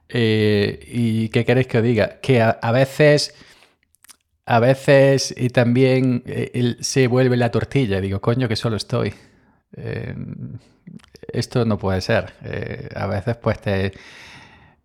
Eh, 0.09 0.79
¿Y 0.87 1.29
qué 1.29 1.45
queréis 1.45 1.67
que 1.67 1.77
os 1.77 1.83
diga? 1.83 2.19
Que 2.19 2.41
a, 2.41 2.71
veces, 2.71 3.35
a 4.45 4.59
veces 4.59 5.33
y 5.37 5.49
también 5.49 6.23
eh, 6.25 6.77
se 6.81 7.07
vuelve 7.07 7.37
la 7.37 7.51
tortilla. 7.51 8.01
Digo, 8.01 8.19
coño, 8.19 8.47
que 8.47 8.55
solo 8.55 8.75
estoy. 8.75 9.13
Eh, 9.77 10.15
esto 11.31 11.63
no 11.65 11.77
puede 11.77 12.01
ser. 12.01 12.33
a 12.95 13.05
veces 13.05 13.37
pues 13.37 13.61
te, 13.61 13.93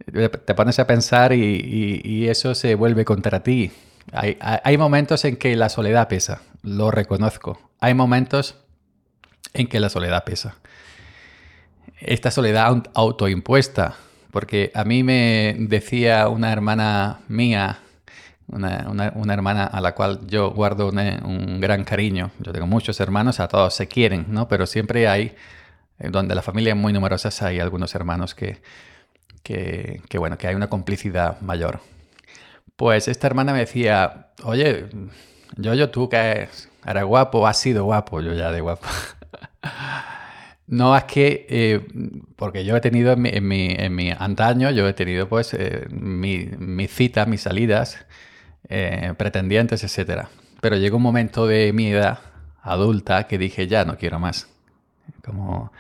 te 0.05 0.55
pones 0.55 0.79
a 0.79 0.87
pensar 0.87 1.33
y, 1.33 2.29
eso 2.29 2.55
se 2.55 2.75
vuelve 2.75 3.05
contra 3.07 3.43
ti. 3.43 3.73
Hay, 4.13 4.37
hay, 4.41 4.77
momentos 4.77 5.25
en 5.25 5.37
que 5.37 5.57
la 5.57 5.71
soledad 5.71 6.09
pesa, 6.09 6.43
lo 6.63 6.91
reconozco. 6.91 7.59
Hay 7.81 7.95
momentos 7.95 8.57
en 9.55 9.67
que 9.67 9.81
la 9.81 9.89
soledad 9.89 10.25
pesa. 10.25 10.57
Esta 12.01 12.31
soledad 12.31 12.83
autoimpuesta, 12.95 13.97
porque 14.31 14.71
a 14.75 14.85
mí 14.85 15.03
me 15.03 15.57
decía 15.59 16.29
una 16.29 16.53
hermana 16.53 17.21
mía, 17.29 17.79
una, 18.49 19.13
hermana 19.33 19.65
a 19.65 19.81
la 19.81 19.95
cual 19.95 20.27
yo 20.27 20.51
guardo 20.51 20.89
un 20.89 21.61
gran 21.61 21.85
cariño. 21.85 22.31
Yo 22.41 22.53
tengo 22.53 22.67
muchos 22.67 23.01
hermanos, 23.01 23.41
a 23.41 23.49
todos 23.49 23.75
se 23.75 23.89
quieren, 23.89 24.27
¿no? 24.29 24.49
Pero 24.49 24.67
siempre 24.67 25.09
hay, 25.09 25.35
donde 25.99 26.35
la 26.35 26.43
familia 26.43 26.73
es 26.73 26.79
muy 26.79 26.93
numerosa, 26.93 27.31
hay 27.47 27.61
algunos 27.61 27.95
hermanos 27.95 28.35
que, 28.35 28.61
que, 29.43 30.19
bueno, 30.19 30.37
que 30.39 30.49
hay 30.49 30.55
una 30.55 30.69
complicidad 30.69 31.41
mayor. 31.41 31.81
Pues 32.77 33.09
esta 33.09 33.27
hermana 33.27 33.53
me 33.53 33.61
decía, 33.61 34.29
oye, 34.43 34.87
yo, 35.57 35.75
yo, 35.75 35.91
tú 35.91 36.09
que 36.09 36.49
eres 36.85 37.05
guapo, 37.05 37.47
has 37.47 37.59
sido 37.59 37.85
guapo, 37.85 38.21
yo 38.21 38.35
ya 38.35 38.51
de 38.51 38.61
guapo. 38.61 38.87
No, 40.67 40.97
es 40.97 41.05
que, 41.05 41.47
eh, 41.51 41.87
porque 42.37 42.65
yo 42.65 42.75
he 42.77 42.81
tenido 42.81 43.13
en 43.13 43.47
mi, 43.47 44.11
antaño, 44.11 44.71
yo 44.71 44.89
he 44.89 44.95
tenido 44.95 45.29
pues 45.29 45.53
eh, 45.55 45.87
mis 45.91 46.59
mi 46.59 46.89
citas, 46.89 47.29
mis 47.29 47.43
salidas, 47.43 48.07
eh, 48.69 49.13
pretendientes, 49.19 49.85
etc. 49.85 50.27
Pero 50.61 50.77
llegó 50.77 50.97
un 50.97 51.03
momento 51.03 51.47
de 51.47 51.73
mi 51.73 51.89
edad 51.89 52.19
adulta 52.63 53.27
que 53.27 53.37
dije, 53.37 53.67
ya 53.67 53.85
no 53.85 53.99
quiero 53.99 54.19
más. 54.19 54.49
Como, 55.23 55.71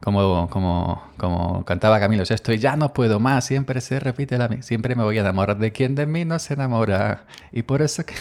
como, 0.00 0.48
como, 0.50 1.02
como 1.16 1.64
cantaba 1.64 1.98
Camilo 1.98 2.24
Sesto, 2.24 2.52
y 2.52 2.58
ya 2.58 2.76
no 2.76 2.92
puedo 2.92 3.18
más, 3.18 3.44
siempre 3.44 3.80
se 3.80 3.98
repite 3.98 4.38
la 4.38 4.62
siempre 4.62 4.94
me 4.94 5.02
voy 5.02 5.18
a 5.18 5.22
enamorar 5.22 5.58
de 5.58 5.72
quien 5.72 5.96
de 5.96 6.06
mí 6.06 6.24
no 6.24 6.38
se 6.38 6.54
enamora. 6.54 7.24
Y 7.52 7.62
por 7.62 7.82
eso 7.82 8.04
que... 8.06 8.14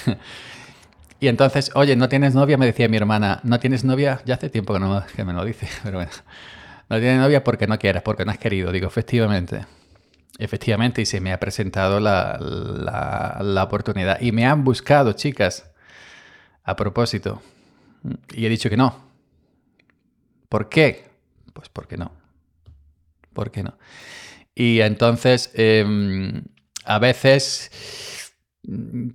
Y 1.20 1.28
entonces, 1.28 1.72
oye, 1.74 1.96
¿no 1.96 2.10
tienes 2.10 2.36
novia? 2.36 2.58
Me 2.58 2.66
decía 2.66 2.88
mi 2.88 2.98
hermana, 2.98 3.40
¿no 3.44 3.60
tienes 3.60 3.84
novia? 3.84 4.22
Ya 4.26 4.36
hace 4.36 4.50
tiempo 4.50 4.74
que, 4.74 4.80
no, 4.80 5.04
me 5.26 5.34
lo 5.34 5.46
dice, 5.46 5.68
pero 5.84 5.98
bueno. 5.98 6.12
No 6.90 7.00
tienes 7.00 7.20
novia 7.20 7.44
porque 7.44 7.68
no 7.68 7.78
quieres, 7.80 8.02
porque 8.02 8.24
no 8.24 8.32
has 8.32 8.38
querido. 8.38 8.72
Digo, 8.72 8.88
efectivamente. 8.88 9.66
Efectivamente, 10.38 11.02
y 11.02 11.06
se 11.06 11.20
me 11.20 11.34
ha 11.34 11.40
presentado 11.40 12.00
la, 12.00 12.38
la, 13.42 13.64
oportunidad. 13.64 14.22
Y 14.22 14.32
me 14.32 14.46
han 14.46 14.64
buscado, 14.64 15.14
chicas, 15.14 15.72
a 16.64 16.76
propósito. 16.76 17.42
Y 18.34 18.46
he 18.46 18.50
dicho 18.50 18.70
que 18.70 18.78
no. 18.78 19.04
¿Por 20.48 20.70
qué? 20.70 21.10
Pues 21.54 21.70
porque 21.70 21.98
no. 21.98 22.12
¿Por 23.34 23.52
qué 23.52 23.64
no? 23.64 23.78
Y 24.54 24.82
entonces, 24.82 25.52
em, 25.56 26.44
a 26.86 27.00
veces, 27.00 28.34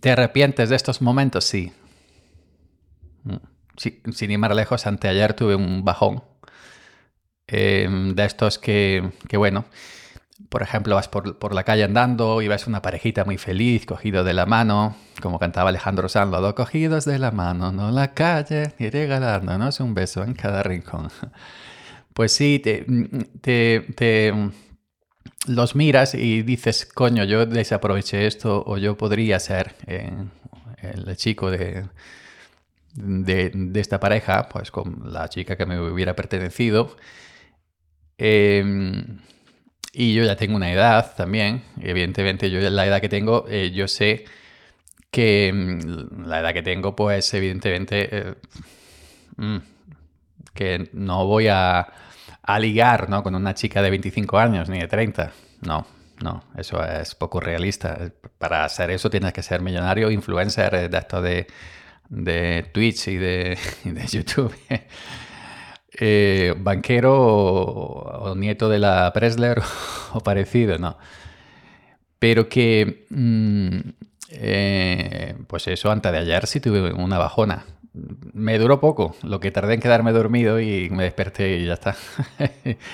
¿te 0.01 0.11
arrepientes 0.11 0.71
de 0.71 0.77
estos 0.77 1.01
momentos? 1.01 1.45
Sí, 1.45 1.73
sin 3.77 4.31
ir 4.31 4.39
más 4.39 4.55
lejos, 4.55 4.87
anteayer 4.87 5.35
tuve 5.35 5.55
un 5.55 5.85
bajón 5.85 6.23
em, 7.47 8.15
de 8.15 8.25
estos 8.25 8.59
que, 8.59 9.13
bueno, 9.33 9.65
por 10.49 10.63
ejemplo, 10.63 10.97
vas 10.97 11.09
por, 11.09 11.55
la 11.55 11.65
calle 11.65 11.85
andando 11.85 12.43
y 12.43 12.49
ves 12.49 12.67
una 12.67 12.83
parejita 12.83 13.25
muy 13.25 13.39
feliz, 13.39 13.87
cogido 13.87 14.25
de 14.25 14.35
la 14.35 14.47
mano, 14.47 14.97
como 15.21 15.39
cantaba 15.39 15.71
Alejandro 15.71 16.09
Sanz, 16.09 16.31
dos 16.31 16.55
cogidos 16.55 17.05
de 17.05 17.19
la 17.19 17.31
mano, 17.31 17.73
no 17.73 17.91
la 17.91 18.13
calle, 18.15 18.75
y 18.79 18.91
regalándonos 18.91 19.81
un 19.81 19.95
beso 19.95 20.23
en 20.23 20.35
cada 20.35 20.63
rincón. 20.63 21.11
Pues 22.15 22.33
sí, 22.33 22.59
te, 22.59 22.85
te, 23.41 24.35
los 25.47 25.75
miras 25.75 26.15
y 26.15 26.43
dices, 26.43 26.85
coño, 26.85 27.25
yo 27.25 27.47
desaproveché 27.47 28.27
esto 28.27 28.63
o 28.67 28.77
yo 28.77 28.99
podría 28.99 29.41
ser 29.41 29.75
eh, 29.87 30.13
el 30.83 31.17
chico 31.17 31.51
de 31.51 31.87
de, 32.95 33.71
esta 33.75 34.01
pareja, 34.01 34.49
pues 34.49 34.71
con 34.71 35.13
la 35.13 35.29
chica 35.29 35.57
que 35.57 35.67
me 35.67 35.81
hubiera 35.81 36.15
pertenecido. 36.15 36.97
Em, 38.19 39.19
y 39.93 40.15
yo 40.15 40.25
ya 40.25 40.37
tengo 40.37 40.57
una 40.57 40.73
edad 40.73 41.15
también, 41.17 41.65
evidentemente 41.81 42.51
yo 42.51 42.61
la 42.71 42.87
edad 42.87 43.01
que 43.01 43.09
tengo, 43.09 43.47
eh, 43.49 43.71
yo 43.73 43.89
sé 43.89 44.25
que 45.11 45.49
em, 45.49 45.81
la 46.27 46.41
edad 46.41 46.53
que 46.55 46.63
tengo, 46.63 46.97
pues 46.97 47.33
evidentemente 47.35 48.09
eh, 48.13 48.35
mm, 49.37 49.57
que 50.55 50.91
no 50.93 51.27
voy 51.27 51.49
a, 51.49 51.89
a 52.43 52.59
ligar 52.59 53.09
¿no? 53.09 53.23
con 53.23 53.35
una 53.35 53.55
chica 53.55 53.83
de 53.83 53.91
25 53.91 54.39
años 54.39 54.69
ni 54.69 54.79
de 54.81 54.89
30, 54.89 55.33
no, 55.63 55.87
no, 56.23 56.45
eso 56.57 56.85
es 56.85 57.15
poco 57.15 57.41
realista. 57.41 58.13
Para 58.39 58.65
hacer 58.65 58.91
eso 58.91 59.11
tienes 59.11 59.33
que 59.33 59.43
ser 59.43 59.61
millonario, 59.61 60.11
influencer, 60.11 60.91
de 60.91 60.99
esto 60.99 61.21
de 61.21 61.47
de 62.13 62.67
Twitch 62.73 63.09
y 63.09 63.17
de, 63.17 63.59
YouTube. 64.11 64.55
Eh, 66.05 66.55
banquero 66.57 67.15
o, 67.15 68.35
nieto 68.35 68.71
de 68.71 68.79
la 68.79 69.13
Presler 69.13 69.61
o 70.15 70.21
parecido, 70.21 70.79
¿no? 70.79 70.97
Pero 72.19 72.49
que, 72.49 73.05
mm, 73.11 73.79
eh, 74.31 75.37
pues 75.47 75.69
eso, 75.69 75.93
antes 75.93 76.11
de 76.11 76.19
ayer 76.19 76.47
sí 76.47 76.61
tuve 76.61 76.95
una 76.95 77.19
bajona. 77.19 77.67
Me 78.33 78.59
duró 78.59 78.81
poco, 78.81 79.15
lo 79.23 79.39
que 79.39 79.51
tardé 79.51 79.75
en 79.75 79.81
quedarme 79.81 80.13
dormido 80.13 80.61
y 80.61 80.89
me 80.89 81.05
desperté 81.05 81.59
y 81.59 81.67
ya 81.67 81.75
está. 81.75 81.95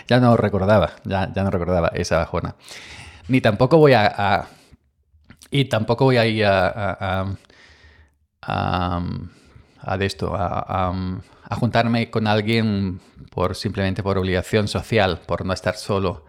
ya 0.08 0.18
no 0.18 0.36
recordaba, 0.36 0.96
ya, 1.04 1.32
ya 1.32 1.44
no 1.44 1.50
recordaba 1.50 1.92
esa 1.94 2.18
bajona. 2.18 2.56
Ni 3.28 3.40
tampoco 3.40 3.78
voy 3.78 3.92
a... 3.92 4.48
y 5.52 5.66
tampoco 5.66 6.04
voy 6.04 6.16
a 6.16 6.26
ir 6.26 6.44
a, 6.44 7.36
de 9.96 10.06
esto, 10.06 10.34
a, 10.34 10.92
juntarme 11.50 12.10
con 12.10 12.26
alguien 12.26 13.00
por 13.30 13.54
simplemente 13.54 14.02
por 14.02 14.18
obligación 14.18 14.68
social, 14.68 15.20
por 15.26 15.44
no 15.46 15.52
estar 15.52 15.76
solo. 15.76 16.24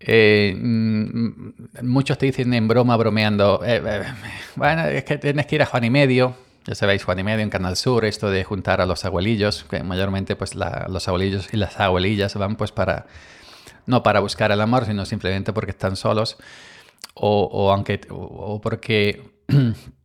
Eh, 0.00 0.54
mm, 0.54 1.52
muchos 1.82 2.18
te 2.18 2.26
dicen 2.26 2.52
en 2.52 2.68
broma, 2.68 2.96
bromeando, 2.96 3.62
eh, 3.64 3.82
eh, 3.82 4.02
bueno, 4.56 4.84
es 4.84 5.04
que 5.04 5.16
tienes 5.16 5.46
que 5.46 5.54
ir 5.54 5.62
a 5.62 5.66
Juan 5.66 5.84
y 5.84 5.90
Medio. 5.90 6.36
Ya 6.66 6.74
sabéis, 6.74 7.04
Juan 7.04 7.18
y 7.18 7.24
Medio 7.24 7.42
en 7.42 7.50
Canal 7.50 7.76
Sur, 7.76 8.04
esto 8.04 8.30
de 8.30 8.44
juntar 8.44 8.80
a 8.80 8.86
los 8.86 9.04
abuelillos, 9.04 9.64
que 9.64 9.82
mayormente 9.82 10.36
pues 10.36 10.54
los 10.54 11.08
abuelillos 11.08 11.52
y 11.52 11.56
las 11.56 11.78
abuelillas 11.80 12.34
van 12.34 12.56
pues 12.56 12.72
para, 12.72 13.06
no 13.86 14.02
para 14.02 14.20
buscar 14.20 14.50
el 14.50 14.60
amor, 14.60 14.86
sino 14.86 15.04
simplemente 15.04 15.52
porque 15.52 15.70
están 15.70 15.96
solos 15.96 16.38
o, 17.14 17.70
aunque, 17.72 18.00
o 18.10 18.60
porque 18.60 19.30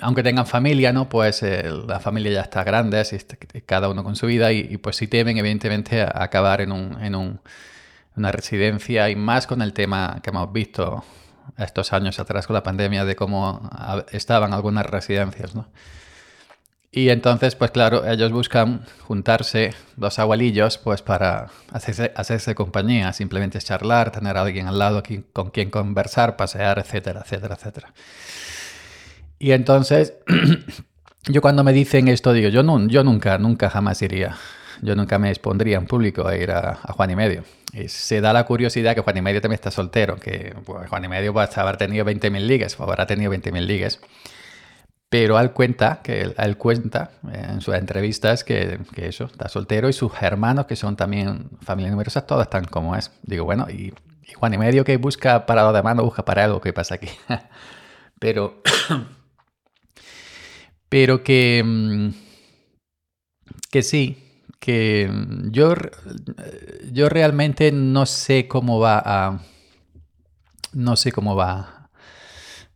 aunque 0.00 0.22
tengan 0.22 0.46
familia, 0.46 0.92
¿no? 0.92 1.08
Pues 1.08 1.42
eh, 1.42 1.70
la 1.86 2.00
familia 2.00 2.32
ya 2.32 2.40
está 2.42 2.64
grande, 2.64 2.98
así 2.98 3.16
cada 3.66 3.88
uno 3.88 4.04
con 4.04 4.16
su 4.16 4.26
vida 4.26 4.52
y, 4.52 4.76
pues 4.76 4.96
si 4.96 5.08
temen 5.08 5.38
evidentemente 5.38 6.02
acabar 6.02 6.60
en, 6.60 6.72
un, 6.72 7.02
en 7.02 7.14
un, 7.14 7.40
una 8.16 8.32
residencia 8.32 9.08
y 9.10 9.16
más 9.16 9.46
con 9.46 9.62
el 9.62 9.72
tema 9.72 10.20
que 10.22 10.30
hemos 10.30 10.52
visto 10.52 11.04
estos 11.58 11.92
años 11.92 12.18
atrás 12.20 12.46
con 12.46 12.54
la 12.54 12.62
pandemia 12.62 13.04
de 13.04 13.16
cómo 13.16 13.70
estaban 14.12 14.52
algunas 14.52 14.86
residencias, 14.86 15.54
¿no? 15.54 15.68
Y 16.92 17.10
entonces, 17.10 17.54
pues 17.54 17.70
claro, 17.70 18.04
ellos 18.04 18.32
buscan 18.32 18.84
juntarse 19.06 19.74
dos 19.96 20.18
abuelillos 20.18 20.76
pues 20.78 21.02
para 21.02 21.46
hacerse, 21.70 22.12
hacerse 22.16 22.56
compañía, 22.56 23.12
simplemente 23.12 23.60
charlar, 23.60 24.10
tener 24.10 24.36
a 24.36 24.42
alguien 24.42 24.66
al 24.66 24.78
lado 24.78 25.02
con 25.32 25.50
quien 25.50 25.70
conversar, 25.70 26.36
pasear, 26.36 26.80
etcétera, 26.80 27.20
etcétera, 27.24 27.54
etcétera. 27.54 27.92
Y 29.38 29.52
entonces, 29.52 30.14
yo 31.28 31.40
cuando 31.40 31.62
me 31.62 31.72
dicen 31.72 32.08
esto, 32.08 32.32
digo, 32.32 32.48
yo, 32.48 32.64
no, 32.64 32.88
yo 32.88 33.04
nunca, 33.04 33.38
nunca 33.38 33.70
jamás 33.70 34.02
iría. 34.02 34.36
Yo 34.82 34.96
nunca 34.96 35.18
me 35.18 35.30
expondría 35.30 35.76
en 35.76 35.86
público 35.86 36.26
a 36.26 36.36
ir 36.36 36.50
a, 36.50 36.74
Juan 36.74 37.10
y 37.10 37.16
Medio. 37.16 37.44
Y 37.72 37.88
se 37.88 38.20
da 38.20 38.32
la 38.32 38.44
curiosidad 38.44 38.94
que 38.94 39.02
Juan 39.02 39.16
y 39.16 39.22
Medio 39.22 39.40
también 39.40 39.56
está 39.56 39.70
soltero, 39.70 40.16
que 40.16 40.54
pues, 40.64 40.88
Juan 40.88 41.04
y 41.04 41.08
Medio 41.08 41.32
va 41.32 41.44
a 41.44 41.60
haber 41.60 41.76
tenido 41.76 42.04
20.000 42.04 42.40
ligas, 42.40 42.80
o 42.80 42.82
habrá 42.82 43.06
tenido 43.06 43.32
20.000 43.32 43.60
ligas. 43.60 44.00
Pero 45.10 45.40
él 45.40 45.50
cuenta, 45.50 46.00
que 46.02 46.32
él, 46.36 46.56
cuenta 46.56 47.10
en 47.32 47.60
sus 47.60 47.74
entrevistas 47.74 48.44
que, 48.44 48.78
que, 48.94 49.08
eso, 49.08 49.24
está 49.24 49.48
soltero 49.48 49.88
y 49.88 49.92
sus 49.92 50.12
hermanos, 50.22 50.66
que 50.66 50.76
son 50.76 50.94
también 50.94 51.50
familia 51.62 51.90
numerosa, 51.90 52.24
todos 52.24 52.42
están 52.42 52.64
como 52.64 52.94
es. 52.94 53.10
Digo, 53.24 53.44
bueno, 53.44 53.66
y, 53.68 53.92
Juan 54.36 54.54
y 54.54 54.58
medio 54.58 54.84
que 54.84 54.96
busca 54.98 55.46
para 55.46 55.64
lo 55.64 55.72
demás, 55.72 55.96
no 55.96 56.04
busca 56.04 56.24
para 56.24 56.44
algo, 56.44 56.60
¿qué 56.60 56.72
pasa 56.72 56.94
aquí? 56.94 57.08
pero, 58.20 58.62
pero 60.88 61.24
que, 61.24 61.62
mm, 61.64 62.10
que 63.68 63.82
sí, 63.82 64.44
que 64.60 65.10
yo, 65.50 65.74
yo 66.92 67.08
realmente 67.08 67.72
no 67.72 68.06
sé 68.06 68.46
cómo 68.46 68.78
va 68.78 69.02
a, 69.04 69.40
no 70.72 70.94
sé 70.94 71.10
cómo 71.10 71.34
va 71.34 71.79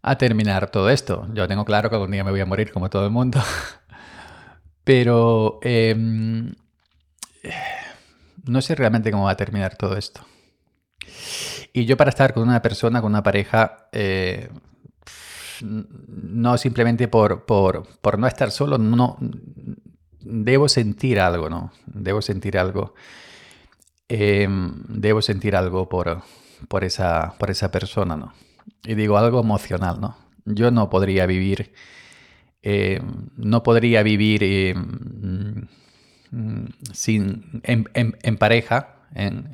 a 0.06 0.18
terminar 0.18 0.70
todo 0.70 0.90
esto. 0.90 1.26
Yo 1.32 1.48
tengo 1.48 1.64
claro 1.64 1.88
que 1.88 1.96
algún 1.96 2.10
día 2.10 2.22
me 2.22 2.30
voy 2.30 2.40
a 2.40 2.46
morir 2.46 2.70
como 2.70 2.90
todo 2.90 3.06
el 3.06 3.10
mundo. 3.10 3.40
Pero 4.84 5.58
em, 5.62 6.52
no 8.44 8.60
sé 8.60 8.74
realmente 8.74 9.10
cómo 9.10 9.24
va 9.24 9.30
a 9.30 9.36
terminar 9.36 9.76
todo 9.76 9.96
esto. 9.96 10.20
Y 11.72 11.86
yo 11.86 11.96
para 11.96 12.10
estar 12.10 12.34
con 12.34 12.42
una 12.42 12.60
persona, 12.60 13.00
con 13.00 13.12
una 13.12 13.22
pareja, 13.22 13.88
eh, 13.92 14.50
no 15.62 16.58
simplemente 16.58 17.08
por, 17.08 17.46
por, 17.46 18.18
no 18.18 18.26
estar 18.26 18.50
solo, 18.50 18.76
no, 18.76 19.16
debo 20.20 20.68
sentir 20.68 21.18
algo, 21.18 21.48
¿no? 21.48 21.72
Debo 21.86 22.20
sentir 22.20 22.58
algo. 22.58 22.94
Em, 24.08 24.82
debo 24.86 25.22
sentir 25.22 25.56
algo 25.56 25.88
por, 25.88 26.22
por, 26.68 26.84
esa, 26.84 27.34
por 27.38 27.50
esa 27.50 27.70
persona, 27.70 28.18
¿no? 28.18 28.34
Y 28.84 28.94
digo 28.94 29.18
algo 29.18 29.40
emocional, 29.40 30.00
¿no? 30.00 30.16
Yo 30.44 30.70
no 30.70 30.90
podría 30.90 31.26
vivir, 31.26 31.72
eh, 32.62 33.00
no 33.36 33.62
podría 33.62 34.02
vivir 34.02 34.42
eh, 34.44 34.74
mm, 34.74 36.66
sin, 36.92 37.62
en, 37.62 38.36
pareja, 38.36 38.96
en, 39.14 39.48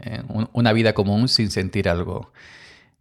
una 0.52 0.72
vida 0.72 0.92
común 0.94 1.28
sin 1.28 1.50
sentir 1.50 1.88
algo 1.88 2.32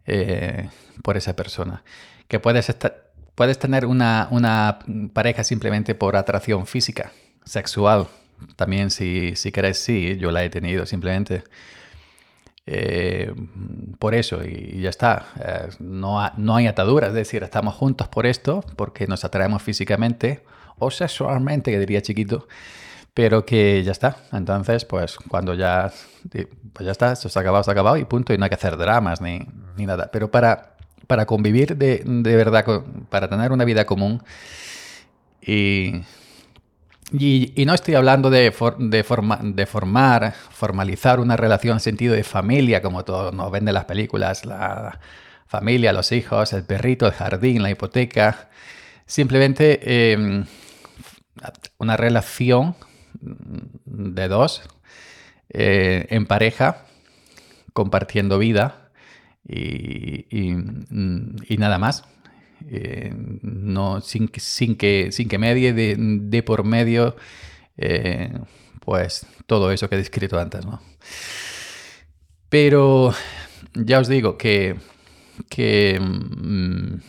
eh, 0.06 0.68
por 1.02 1.16
esa 1.16 1.34
persona. 1.34 1.82
Que 2.28 2.38
puedes, 2.38 2.68
estar, 2.68 3.10
puedes 3.34 3.58
tener 3.58 3.86
una, 3.86 4.28
una, 4.30 4.78
pareja 5.12 5.42
simplemente 5.42 5.94
por 5.96 6.14
atracción 6.16 6.66
física, 6.66 7.12
sexual. 7.44 8.06
También 8.56 8.90
si, 8.90 9.34
si 9.34 9.50
querés, 9.50 9.78
sí, 9.78 10.16
yo 10.18 10.30
la 10.30 10.44
he 10.44 10.50
tenido 10.50 10.86
simplemente 10.86 11.42
eh, 12.72 13.34
por 13.98 14.14
eso 14.14 14.44
y, 14.44 14.80
ya 14.80 14.90
está. 14.90 15.26
Eh, 15.44 15.68
no, 15.80 16.30
no 16.36 16.54
hay 16.54 16.68
ataduras, 16.68 17.08
es 17.08 17.14
decir, 17.16 17.42
estamos 17.42 17.74
juntos 17.74 18.06
por 18.06 18.26
esto, 18.26 18.64
porque 18.76 19.08
nos 19.08 19.24
atraemos 19.24 19.60
físicamente 19.60 20.44
o 20.78 20.92
sexualmente, 20.92 21.72
que 21.72 21.80
diría 21.80 22.00
chiquito, 22.00 22.46
pero 23.12 23.44
que 23.44 23.82
ya 23.82 23.90
está. 23.90 24.18
Entonces, 24.32 24.84
pues 24.84 25.16
cuando 25.16 25.54
ya, 25.54 25.90
pues 26.72 26.86
ya 26.86 26.92
está, 26.92 27.16
se 27.16 27.28
ha 27.36 27.40
acabado, 27.42 27.64
se 27.64 27.70
ha 27.70 27.72
acabado 27.72 27.96
y 27.96 28.04
punto, 28.04 28.32
y 28.32 28.38
no 28.38 28.44
hay 28.44 28.50
que 28.50 28.54
hacer 28.54 28.76
dramas 28.76 29.20
ni, 29.20 29.40
ni 29.76 29.84
nada. 29.86 30.10
Pero 30.12 30.30
para, 30.30 30.76
para 31.08 31.26
convivir 31.26 31.76
de, 31.76 32.04
de 32.04 32.36
verdad, 32.36 32.64
para 33.08 33.28
tener 33.28 33.50
una 33.50 33.64
vida 33.64 33.84
común 33.84 34.22
y 35.42 36.02
y, 37.12 37.64
no 37.66 37.74
estoy 37.74 37.94
hablando 37.94 38.30
de, 38.30 38.52
de, 38.78 39.04
de, 39.42 39.66
formar, 39.66 40.34
formalizar 40.50 41.20
una 41.20 41.36
relación 41.36 41.74
en 41.74 41.80
sentido 41.80 42.14
de 42.14 42.24
familia, 42.24 42.82
como 42.82 43.04
todos 43.04 43.34
nos 43.34 43.50
venden 43.50 43.74
las 43.74 43.84
películas, 43.86 44.44
la 44.44 45.00
familia, 45.46 45.92
los 45.92 46.12
hijos, 46.12 46.52
el 46.52 46.64
perrito, 46.64 47.06
el 47.06 47.12
jardín, 47.12 47.62
la 47.62 47.70
hipoteca. 47.70 48.48
Simplemente 49.06 50.12
em, 50.12 50.44
una 51.78 51.96
relación 51.96 52.76
de 53.20 54.28
dos 54.28 54.62
eh, 55.48 56.06
en 56.10 56.26
pareja, 56.26 56.84
compartiendo 57.72 58.38
vida 58.38 58.90
y 59.44 60.54
nada 61.58 61.78
más. 61.78 62.04
Eh, 62.68 63.12
no, 63.14 64.00
sin, 64.00 64.30
sin, 64.36 64.76
que, 64.76 65.12
sin 65.12 65.28
que 65.28 65.38
medie 65.38 65.72
de, 65.72 66.42
por 66.42 66.64
medio 66.64 67.16
eh, 67.76 68.32
pues 68.80 69.26
todo 69.46 69.72
eso 69.72 69.88
que 69.88 69.94
he 69.94 69.98
descrito 69.98 70.38
antes. 70.38 70.66
¿no? 70.66 70.80
Pero 72.48 73.14
ya 73.74 74.00
os 74.00 74.08
digo 74.08 74.36
que, 74.36 74.76
que, 75.48 75.98
mm, 76.00 77.00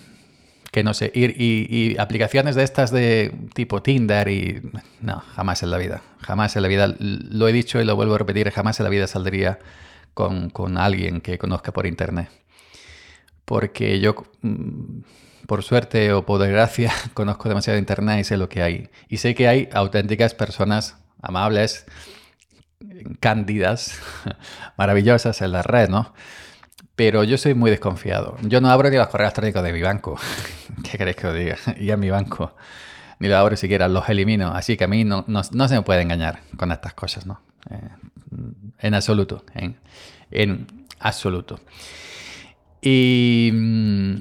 que 0.72 0.84
no 0.84 0.94
sé, 0.94 1.12
ir, 1.14 1.36
y, 1.38 1.98
aplicaciones 2.00 2.56
de 2.56 2.64
estas 2.64 2.92
de 2.92 3.34
tipo 3.54 3.82
Tinder 3.82 4.28
y... 4.30 4.62
No, 5.02 5.20
jamás 5.36 5.64
en 5.64 5.72
la 5.72 5.78
vida, 5.78 6.02
jamás 6.20 6.56
en 6.56 6.62
la 6.62 6.68
vida. 6.68 6.96
Lo 7.00 7.48
he 7.48 7.54
dicho 7.54 7.82
y 7.82 7.86
lo 7.86 7.96
vuelvo 7.96 8.16
a 8.16 8.20
repetir, 8.20 8.50
jamás 8.52 8.80
en 8.80 8.86
la 8.86 8.90
vida 8.90 9.08
saldría 9.08 9.60
con, 10.14 10.50
con 10.50 10.78
alguien 10.78 11.22
que 11.22 11.38
conozca 11.38 11.74
por 11.74 11.86
internet. 11.86 12.30
Porque 13.46 14.00
yo 14.00 14.16
mm, 14.42 15.02
por 15.52 15.64
suerte 15.64 16.14
o 16.14 16.26
por 16.26 16.40
desgracia, 16.40 16.94
conozco 17.14 17.50
demasiado 17.50 17.78
Internet 17.78 18.22
y 18.22 18.24
sé 18.24 18.38
lo 18.38 18.48
que 18.48 18.64
hay. 18.64 18.90
Y 19.10 19.18
sé 19.18 19.36
que 19.36 19.50
hay 19.50 19.68
auténticas 19.74 20.34
personas 20.34 20.96
amables, 21.22 21.86
cándidas, 23.20 24.00
maravillosas 24.78 25.42
en 25.42 25.52
la 25.52 25.62
red, 25.62 25.90
¿no? 25.90 26.14
Pero 26.96 27.26
yo 27.26 27.38
soy 27.38 27.54
muy 27.54 27.70
desconfiado. 27.70 28.38
Yo 28.44 28.62
no 28.62 28.70
abro 28.70 28.90
ni 28.90 28.96
los 28.96 29.10
correos 29.10 29.28
electrónicos 29.28 29.62
de 29.64 29.74
mi 29.74 29.82
banco. 29.82 30.18
¿Qué 30.90 30.98
queréis 30.98 31.18
que 31.18 31.28
os 31.28 31.36
diga? 31.36 31.58
Y 31.78 31.92
a 31.92 31.98
mi 31.98 32.10
banco. 32.10 32.56
Ni 33.20 33.28
lo 33.28 33.36
abro 33.36 33.58
siquiera, 33.58 33.90
los 33.90 34.08
elimino. 34.08 34.54
Así 34.54 34.78
que 34.78 34.86
a 34.86 34.88
mí 34.88 35.04
no, 35.04 35.26
no, 35.28 35.44
se 35.44 35.76
me 35.76 35.82
puede 35.82 36.02
engañar 36.02 36.40
con 36.56 36.72
estas 36.72 36.94
cosas, 36.94 37.26
¿no? 37.26 37.42
Eh, 37.70 37.90
en 38.80 38.94
absoluto. 38.94 39.44
En, 39.54 39.76
en 40.32 40.66
absoluto. 41.02 41.60
Y 42.82 43.50
mm, 43.52 44.16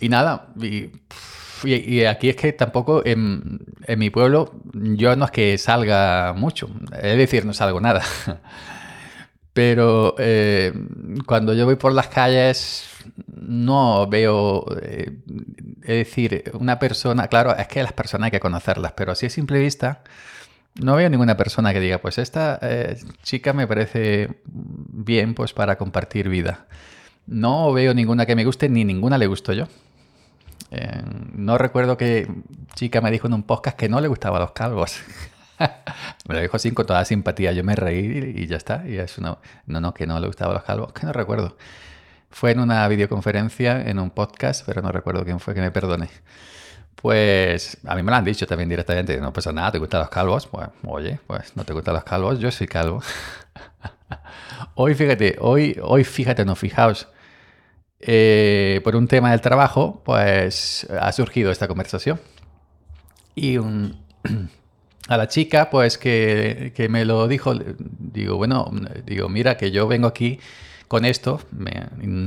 y 0.00 0.08
nada, 0.08 0.48
y, 0.60 0.90
aquí 2.04 2.30
es 2.30 2.36
que 2.36 2.52
tampoco 2.52 3.02
en, 3.04 3.60
mi 3.96 4.10
pueblo 4.10 4.52
yo 4.72 5.14
no 5.16 5.26
es 5.26 5.30
que 5.30 5.58
salga 5.58 6.32
mucho, 6.34 6.70
es 7.00 7.16
decir, 7.16 7.44
no 7.44 7.52
salgo 7.52 7.80
nada. 7.80 8.02
Pero 9.52 10.14
eh, 10.18 10.72
cuando 11.26 11.54
yo 11.54 11.64
voy 11.64 11.74
por 11.74 11.92
las 11.92 12.06
calles 12.06 12.88
no 13.26 14.06
veo, 14.06 14.64
eh, 14.80 15.10
es 15.82 16.06
decir, 16.06 16.44
una 16.54 16.78
persona, 16.78 17.26
claro, 17.26 17.56
es 17.56 17.66
que 17.66 17.82
las 17.82 17.92
personas 17.92 18.26
hay 18.26 18.30
que 18.30 18.40
conocerlas, 18.40 18.92
pero 18.92 19.12
así 19.12 19.26
a 19.26 19.30
simple 19.30 19.58
vista 19.58 20.02
no 20.74 20.96
veo 20.96 21.10
ninguna 21.10 21.36
persona 21.36 21.72
que 21.72 21.80
diga, 21.80 21.98
pues 21.98 22.18
esta 22.18 22.58
eh, 22.62 22.96
chica 23.22 23.52
me 23.52 23.66
parece 23.66 24.40
bien 24.44 25.34
pues 25.34 25.52
para 25.52 25.76
compartir 25.76 26.28
vida. 26.28 26.66
No 27.26 27.72
veo 27.72 27.94
ninguna 27.94 28.26
que 28.26 28.36
me 28.36 28.44
guste 28.44 28.68
ni 28.68 28.84
ninguna 28.84 29.18
le 29.18 29.26
gusto 29.26 29.52
yo. 29.52 29.66
Eh, 30.70 31.02
no 31.34 31.58
recuerdo 31.58 31.96
que 31.96 32.28
chica 32.74 33.00
me 33.00 33.10
dijo 33.10 33.26
en 33.26 33.34
un 33.34 33.42
podcast 33.42 33.76
que 33.76 33.88
no 33.88 34.00
le 34.00 34.08
gustaban 34.08 34.40
los 34.40 34.52
calvos. 34.52 35.00
me 36.28 36.34
lo 36.34 36.40
dijo 36.40 36.56
así 36.56 36.70
con 36.72 36.86
toda 36.86 37.04
simpatía. 37.04 37.52
Yo 37.52 37.64
me 37.64 37.74
reí 37.74 38.34
y 38.36 38.46
ya 38.46 38.56
está. 38.56 38.86
Y 38.86 38.96
es 38.98 39.18
una, 39.18 39.38
no, 39.66 39.80
no, 39.80 39.94
que 39.94 40.06
no 40.06 40.18
le 40.20 40.26
gustaban 40.26 40.54
los 40.54 40.64
calvos, 40.64 40.92
que 40.92 41.06
no 41.06 41.12
recuerdo. 41.12 41.56
Fue 42.30 42.52
en 42.52 42.60
una 42.60 42.86
videoconferencia, 42.88 43.82
en 43.82 43.98
un 43.98 44.10
podcast, 44.10 44.64
pero 44.64 44.82
no 44.82 44.92
recuerdo 44.92 45.24
quién 45.24 45.40
fue, 45.40 45.54
que 45.54 45.60
me 45.60 45.72
perdone. 45.72 46.08
Pues 46.94 47.78
a 47.86 47.94
mí 47.94 48.02
me 48.02 48.10
lo 48.10 48.16
han 48.18 48.24
dicho 48.24 48.46
también 48.46 48.68
directamente, 48.68 49.18
no 49.20 49.32
pasa 49.32 49.52
nada, 49.52 49.72
¿te 49.72 49.78
gustan 49.78 50.00
los 50.00 50.10
calvos? 50.10 50.46
Pues 50.46 50.68
oye, 50.84 51.18
pues 51.26 51.56
no 51.56 51.64
te 51.64 51.72
gustan 51.72 51.94
los 51.94 52.04
calvos, 52.04 52.38
yo 52.38 52.50
soy 52.50 52.66
calvo. 52.66 53.02
hoy 54.74 54.94
fíjate, 54.94 55.36
hoy, 55.40 55.78
hoy 55.82 56.04
fíjate, 56.04 56.44
no 56.44 56.54
fijaos, 56.54 57.08
eh, 58.00 58.80
por 58.82 58.96
un 58.96 59.08
tema 59.08 59.30
del 59.30 59.40
trabajo, 59.42 60.00
pues 60.04 60.86
ha 60.90 61.12
surgido 61.12 61.50
esta 61.50 61.68
conversación. 61.68 62.18
Y 63.34 63.58
a 65.08 65.16
la 65.16 65.28
chica, 65.28 65.70
pues 65.70 65.98
que, 65.98 66.86
me 66.88 67.04
lo 67.04 67.28
dijo, 67.28 67.54
digo, 67.54 68.36
bueno, 68.36 68.70
digo, 69.04 69.28
mira 69.28 69.56
que 69.56 69.70
yo 69.70 69.86
vengo 69.86 70.06
aquí 70.06 70.40
con 70.88 71.04
esto, 71.04 71.40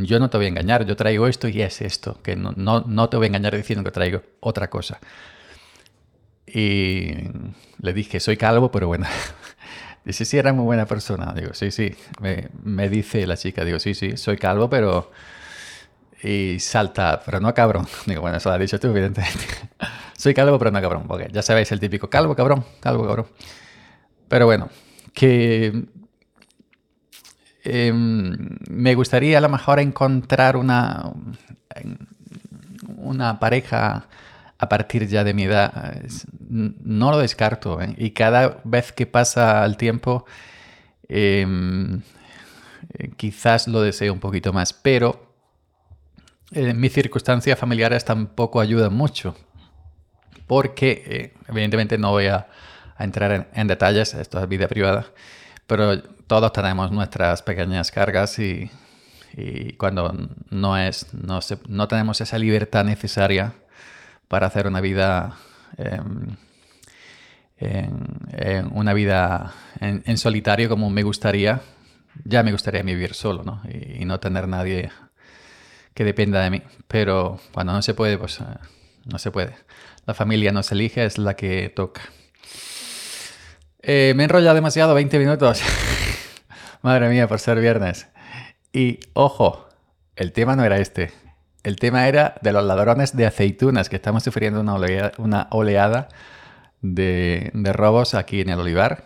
yo 0.04 0.20
no 0.20 0.30
te 0.30 0.38
voy 0.38 0.46
a 0.46 0.50
engañar, 0.50 0.86
yo 0.86 0.96
traigo 0.96 1.28
esto 1.28 1.48
y 1.50 1.62
es 1.62 1.82
esto, 1.82 2.22
que 2.24 2.36
no, 2.36 2.54
no, 2.56 3.10
te 3.10 3.18
voy 3.18 3.26
a 3.26 3.28
engañar 3.28 3.56
diciendo 3.56 3.84
que 3.84 3.92
traigo 3.92 4.22
otra 4.40 4.70
cosa. 4.70 5.00
Y 6.46 7.14
le 7.82 7.94
dije, 7.94 8.20
soy 8.20 8.38
calvo, 8.38 8.72
pero 8.72 8.88
bueno. 8.88 9.08
Dice, 10.06 10.26
sí, 10.26 10.38
era 10.38 10.52
muy 10.52 10.66
buena 10.66 10.86
persona. 10.86 11.34
Digo, 11.34 11.54
sí, 11.54 11.72
sí. 11.72 11.96
Me, 12.20 12.50
me 12.62 12.90
dice 12.90 13.26
la 13.26 13.38
chica, 13.38 13.64
digo, 13.64 13.80
sí, 13.80 13.94
sí, 13.94 14.18
soy 14.18 14.36
calvo, 14.38 14.70
pero 14.70 15.10
y 16.24 16.60
salta, 16.60 17.22
pero 17.26 17.40
no 17.40 17.54
cabrón. 17.54 17.86
Digo, 18.06 18.22
bueno, 18.22 18.38
eso 18.38 18.50
lo 18.50 18.56
has 18.56 18.62
dicho 18.62 18.80
tú, 18.80 18.88
evidentemente. 18.88 19.46
Soy 20.18 20.34
calvo, 20.34 20.58
pero 20.58 20.72
no 20.72 20.82
cabrón. 20.82 21.04
Porque 21.08 21.30
ya 21.32 21.42
sabéis 21.42 21.72
el 21.72 21.80
típico 21.80 22.10
calvo, 22.10 22.36
cabrón, 22.36 22.64
calvo, 22.80 23.06
cabrón. 23.06 23.28
Pero 24.30 24.46
bueno, 24.46 24.70
que 25.14 25.86
em, 27.64 28.58
me 28.70 28.96
gustaría 28.96 29.38
a 29.38 29.42
lo 29.42 29.50
mejor 29.50 29.80
encontrar 29.80 30.56
una, 30.56 31.12
una 32.98 33.40
pareja 33.40 34.08
a 34.58 34.70
partir 34.70 35.08
ya 35.08 35.26
de 35.26 35.34
mi 35.34 35.44
edad, 35.44 36.02
no 36.50 37.12
lo 37.12 37.18
descarto. 37.18 37.82
¿eh? 37.82 37.94
Y 37.98 38.12
cada 38.12 38.62
vez 38.64 38.94
que 38.94 39.06
pasa 39.06 39.66
el 39.66 39.76
tiempo, 39.76 40.26
em, 41.10 42.02
eh, 42.98 43.12
quizás 43.18 43.68
lo 43.68 43.82
deseo 43.82 44.14
un 44.14 44.20
poquito 44.20 44.54
más, 44.54 44.72
pero 44.72 45.33
en 46.54 46.80
mis 46.80 46.94
circunstancias 46.94 47.58
familiares 47.58 48.06
tampoco 48.06 48.60
ayudan 48.60 48.94
mucho, 48.94 49.36
porque 50.48 51.04
eh, 51.06 51.34
evidentemente 51.48 51.98
no 51.98 52.12
voy 52.12 52.28
a, 52.28 52.48
entrar 53.00 53.50
en, 53.54 53.68
detalles, 53.68 54.14
esto 54.14 54.40
es 54.40 54.48
vida 54.48 54.68
privada, 54.68 55.08
pero 55.68 56.02
todos 56.02 56.54
tenemos 56.54 56.92
nuestras 56.92 57.42
pequeñas 57.42 57.92
cargas 57.92 58.38
y, 58.40 58.70
cuando 59.78 60.30
no, 60.52 60.78
es, 60.78 61.12
no, 61.14 61.40
no 61.68 61.88
tenemos 61.88 62.22
esa 62.22 62.38
libertad 62.38 62.86
necesaria, 62.86 63.56
para 64.34 64.48
hacer 64.48 64.66
una 64.66 64.82
vida, 64.82 65.36
em, 65.78 66.36
en, 67.58 68.68
una 68.74 68.92
vida 68.94 69.54
en, 69.80 70.18
solitario 70.18 70.70
como 70.70 70.90
me 70.90 71.04
gustaría. 71.04 71.62
Ya 72.26 72.42
me 72.42 72.52
gustaría 72.52 72.82
vivir 72.82 73.14
solo, 73.14 73.44
¿no? 73.44 73.62
Y, 73.70 74.06
no 74.06 74.20
tener 74.20 74.48
nadie 74.48 74.90
que 75.94 76.04
dependa 76.04 76.42
de 76.42 76.50
mí. 76.50 76.62
Pero 76.88 77.40
cuando 77.54 77.74
no 77.74 77.82
se 77.82 77.94
puede, 77.94 78.18
pues 78.18 78.40
eh, 78.40 78.44
no 79.06 79.20
se 79.20 79.32
puede. 79.32 79.56
La 80.06 80.14
familia 80.14 80.52
no 80.52 80.64
se 80.64 80.76
elige, 80.76 81.06
es 81.06 81.18
la 81.18 81.36
que 81.36 81.70
toca. 81.70 82.02
Eh, 83.82 84.14
me 84.16 84.24
he 84.24 84.26
enrollado 84.26 84.56
demasiado, 84.56 84.94
20 84.94 85.20
minutos. 85.20 85.62
Madre 86.82 87.10
mía, 87.10 87.28
por 87.28 87.40
ser 87.40 87.60
viernes. 87.60 88.08
Y 88.72 89.00
ojo, 89.14 89.70
el 90.16 90.32
tema 90.32 90.56
no 90.56 90.64
era 90.64 90.78
este. 90.78 91.12
El 91.64 91.78
tema 91.78 92.08
era 92.08 92.36
de 92.42 92.52
los 92.52 92.64
ladrones 92.66 93.16
de 93.16 93.26
aceitunas, 93.26 93.88
que 93.88 93.96
estamos 93.96 94.24
sufriendo 94.24 94.60
una 94.60 95.48
oleada, 95.52 96.10
de, 96.82 97.52
robos 97.74 98.14
aquí 98.14 98.42
en 98.42 98.50
el 98.50 98.60
olivar. 98.60 99.06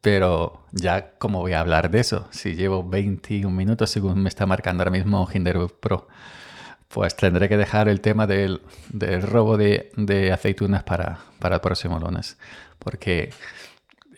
Pero 0.00 0.62
ya, 0.72 1.12
¿cómo 1.18 1.40
voy 1.40 1.52
a 1.52 1.60
hablar 1.60 1.90
de 1.90 2.00
eso? 2.00 2.28
Si 2.30 2.54
llevo 2.54 2.88
21 2.88 3.54
minutos, 3.54 3.90
según 3.90 4.22
me 4.22 4.28
está 4.28 4.46
marcando 4.46 4.82
ahora 4.82 4.92
mismo 4.92 5.28
Hinderburg 5.32 5.80
Pro, 5.80 6.08
pues 6.88 7.16
tendré 7.16 7.48
que 7.48 7.56
dejar 7.56 7.88
el 7.88 8.00
tema 8.00 8.26
del, 8.26 8.60
robo 9.22 9.56
de, 9.56 10.30
aceitunas 10.32 10.84
para, 10.84 11.18
para 11.38 11.56
el 11.56 11.60
próximo 11.60 11.98
lunes. 11.98 12.38
Porque 12.78 13.30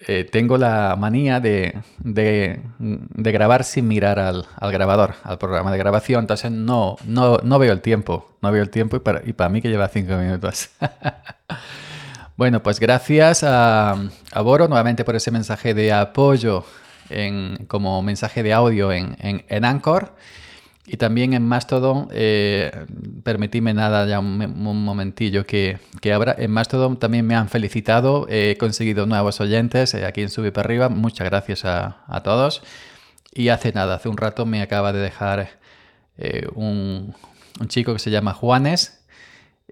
eh, 0.07 0.25
tengo 0.25 0.57
la 0.57 0.97
manía 0.97 1.41
de, 1.41 1.83
grabar 3.15 3.65
sin 3.65 3.87
mirar 3.87 4.19
al, 4.19 4.47
grabador, 4.73 5.15
al 5.25 5.39
programa 5.39 5.71
de 5.73 5.79
grabación, 5.79 6.21
entonces 6.21 6.51
no, 6.51 6.97
no, 7.05 7.39
no 7.43 7.59
veo 7.59 7.73
el 7.73 7.83
tiempo, 7.83 8.37
no 8.41 8.51
veo 8.51 8.63
el 8.63 8.71
tiempo 8.71 8.97
y 8.97 9.01
para, 9.01 9.23
y 9.27 9.35
para 9.35 9.51
mí 9.51 9.61
que 9.61 9.69
lleva 9.69 9.89
cinco 9.89 10.17
minutos. 10.17 10.71
bueno, 12.41 12.63
pues 12.63 12.81
gracias 12.81 13.45
a, 13.45 13.93
a, 14.33 14.41
Boro 14.41 14.67
nuevamente 14.67 15.05
por 15.05 15.15
ese 15.15 15.31
mensaje 15.31 15.75
de 15.75 15.93
apoyo 15.93 16.65
en, 17.11 17.67
como 17.67 18.01
mensaje 18.01 18.43
de 18.43 18.55
audio 18.55 18.93
en, 18.93 19.15
en, 19.21 19.45
en 19.47 19.67
Anchor. 19.67 20.15
Y 20.87 20.97
también 20.97 21.35
en 21.35 21.47
Mastodon, 21.47 22.09
eh, 22.13 22.87
permitidme 23.25 23.75
nada 23.75 24.07
ya 24.07 24.21
un, 24.21 24.39
momentillo 24.57 25.45
que, 25.45 25.81
que 26.01 26.15
abra. 26.15 26.35
En 26.39 26.51
Mastodon 26.51 26.99
también 26.99 27.27
me 27.27 27.35
han 27.35 27.51
felicitado, 27.51 28.27
he 28.31 28.57
conseguido 28.57 29.05
nuevos 29.05 29.39
oyentes 29.43 29.93
eh, 29.93 30.07
aquí 30.07 30.23
en 30.23 30.31
Sube 30.31 30.51
para 30.51 30.65
arriba. 30.65 30.89
Muchas 30.89 31.29
gracias 31.29 31.67
a, 31.67 32.23
todos. 32.25 32.63
Y 33.35 33.51
hace 33.51 33.71
nada, 33.73 33.97
hace 33.97 34.09
un 34.09 34.17
rato 34.17 34.47
me 34.47 34.63
acaba 34.63 34.95
de 34.95 35.01
dejar 35.01 35.59
eh, 36.17 36.49
un, 36.55 37.15
chico 37.69 37.93
que 37.93 37.99
se 37.99 38.11
llama 38.11 38.33
Juanes 38.33 39.00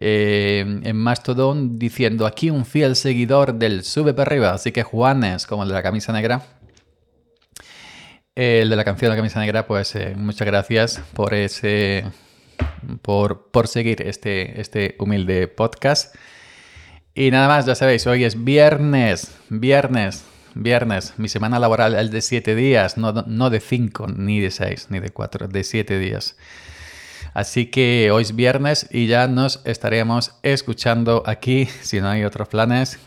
eh, 0.00 0.80
en 0.82 0.96
Mastodon 0.96 1.78
diciendo 1.78 2.26
aquí 2.26 2.50
un 2.50 2.64
fiel 2.64 2.96
seguidor 2.96 3.54
del 3.54 3.84
Sube 3.84 4.14
para 4.14 4.30
arriba. 4.30 4.52
Así 4.52 4.72
que 4.72 4.82
Juanes, 4.82 5.46
como 5.46 5.64
el 5.64 5.68
de 5.68 5.74
la 5.74 5.82
camisa 5.82 6.12
negra, 6.12 6.42
el 8.34 8.70
de 8.70 8.76
la 8.76 8.84
canción 8.84 9.10
de 9.10 9.16
la 9.16 9.16
camisa 9.16 9.40
negra, 9.40 9.66
pues 9.66 9.94
eh, 9.96 10.14
muchas 10.16 10.46
gracias 10.46 11.02
por 11.14 11.34
ese. 11.34 12.04
Por, 13.02 13.50
por 13.50 13.68
seguir 13.68 14.02
este, 14.02 14.60
este 14.60 14.96
humilde 14.98 15.46
podcast. 15.48 16.14
Y 17.14 17.30
nada 17.30 17.48
más, 17.48 17.66
ya 17.66 17.74
sabéis, 17.74 18.06
hoy 18.06 18.24
es 18.24 18.44
viernes, 18.44 19.36
viernes, 19.48 20.24
viernes. 20.54 21.14
Mi 21.16 21.28
semana 21.28 21.58
laboral 21.58 21.94
es 21.96 22.10
de 22.10 22.20
siete 22.20 22.54
días, 22.54 22.96
no, 22.96 23.12
no 23.12 23.50
de 23.50 23.60
cinco, 23.60 24.06
ni 24.06 24.40
de 24.40 24.50
seis, 24.50 24.86
ni 24.90 25.00
de 25.00 25.10
cuatro, 25.10 25.48
de 25.48 25.64
siete 25.64 25.98
días. 25.98 26.36
Así 27.38 27.66
que 27.66 28.10
hoy 28.10 28.22
es 28.22 28.34
viernes 28.34 28.88
y 28.90 29.06
ya 29.06 29.28
nos 29.28 29.60
estaremos 29.64 30.32
escuchando 30.42 31.22
aquí, 31.24 31.66
si 31.82 32.00
no 32.00 32.08
hay 32.08 32.24
otros 32.24 32.48
planes, 32.48 32.98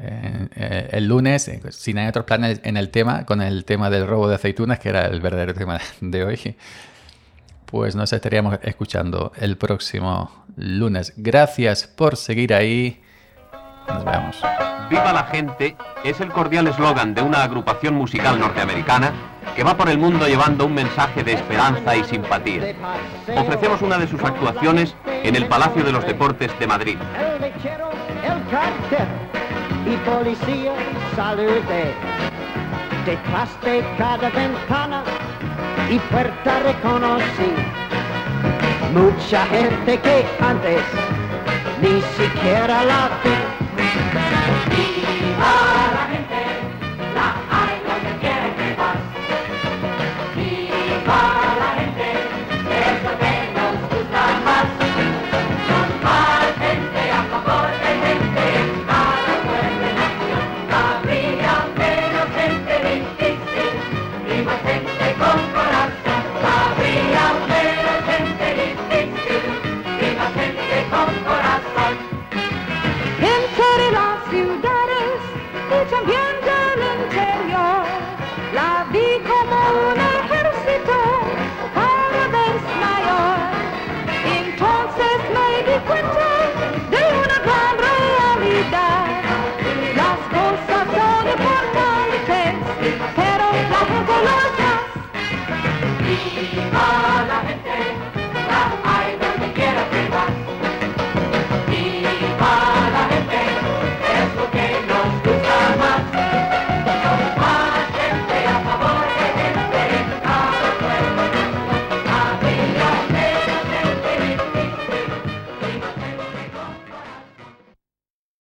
eh, 0.00 0.48
eh, 0.56 0.88
el 0.92 1.06
lunes, 1.06 1.48
eh, 1.48 1.60
si 1.68 1.92
no 1.92 2.00
hay 2.00 2.06
otros 2.06 2.24
planes 2.24 2.62
en 2.64 2.78
el 2.78 2.88
tema, 2.88 3.26
con 3.26 3.42
el 3.42 3.66
tema 3.66 3.90
del 3.90 4.06
robo 4.06 4.26
de 4.26 4.36
aceitunas, 4.36 4.78
que 4.78 4.88
era 4.88 5.04
el 5.04 5.20
verdadero 5.20 5.52
tema 5.60 5.78
de 6.00 6.24
hoy, 6.24 6.56
pues 7.66 7.94
nos 7.94 8.10
estaríamos 8.14 8.58
escuchando 8.62 9.32
el 9.36 9.58
próximo 9.58 10.46
lunes. 10.56 11.12
Gracias 11.18 11.86
por 11.86 12.16
seguir 12.16 12.54
ahí. 12.54 13.02
Nos 13.88 14.04
vemos. 14.04 14.42
Viva 14.90 15.12
la 15.12 15.24
gente 15.24 15.76
es 16.04 16.20
el 16.20 16.30
cordial 16.30 16.66
eslogan 16.66 17.14
de 17.14 17.22
una 17.22 17.42
agrupación 17.42 17.94
musical 17.94 18.38
norteamericana 18.38 19.12
que 19.56 19.64
va 19.64 19.76
por 19.76 19.88
el 19.88 19.98
mundo 19.98 20.26
llevando 20.26 20.66
un 20.66 20.74
mensaje 20.74 21.22
de 21.22 21.34
esperanza 21.34 21.96
y 21.96 22.04
simpatía. 22.04 22.74
Ofrecemos 23.36 23.82
una 23.82 23.98
de 23.98 24.08
sus 24.08 24.22
actuaciones 24.22 24.94
en 25.06 25.36
el 25.36 25.46
Palacio 25.46 25.84
de 25.84 25.92
los 25.92 26.04
Deportes 26.04 26.50
de 26.58 26.66
Madrid 26.66 26.98
y 29.86 29.96
policía 30.08 30.74
saludé. 31.14 31.92
Detrás 33.04 33.50
de 33.62 33.84
cada 33.98 34.30
ventana 34.30 35.02
y 35.90 35.98
puerta 35.98 36.60
reconocí 36.60 37.52
mucha 38.94 39.44
gente 39.46 40.00
que 40.00 40.24
antes 40.40 40.82
ni 41.82 42.00
siquiera 42.16 42.84
la 42.84 43.10
vi. 43.22 43.53
Hallelujah. 45.36 45.63
champion. 75.86 76.23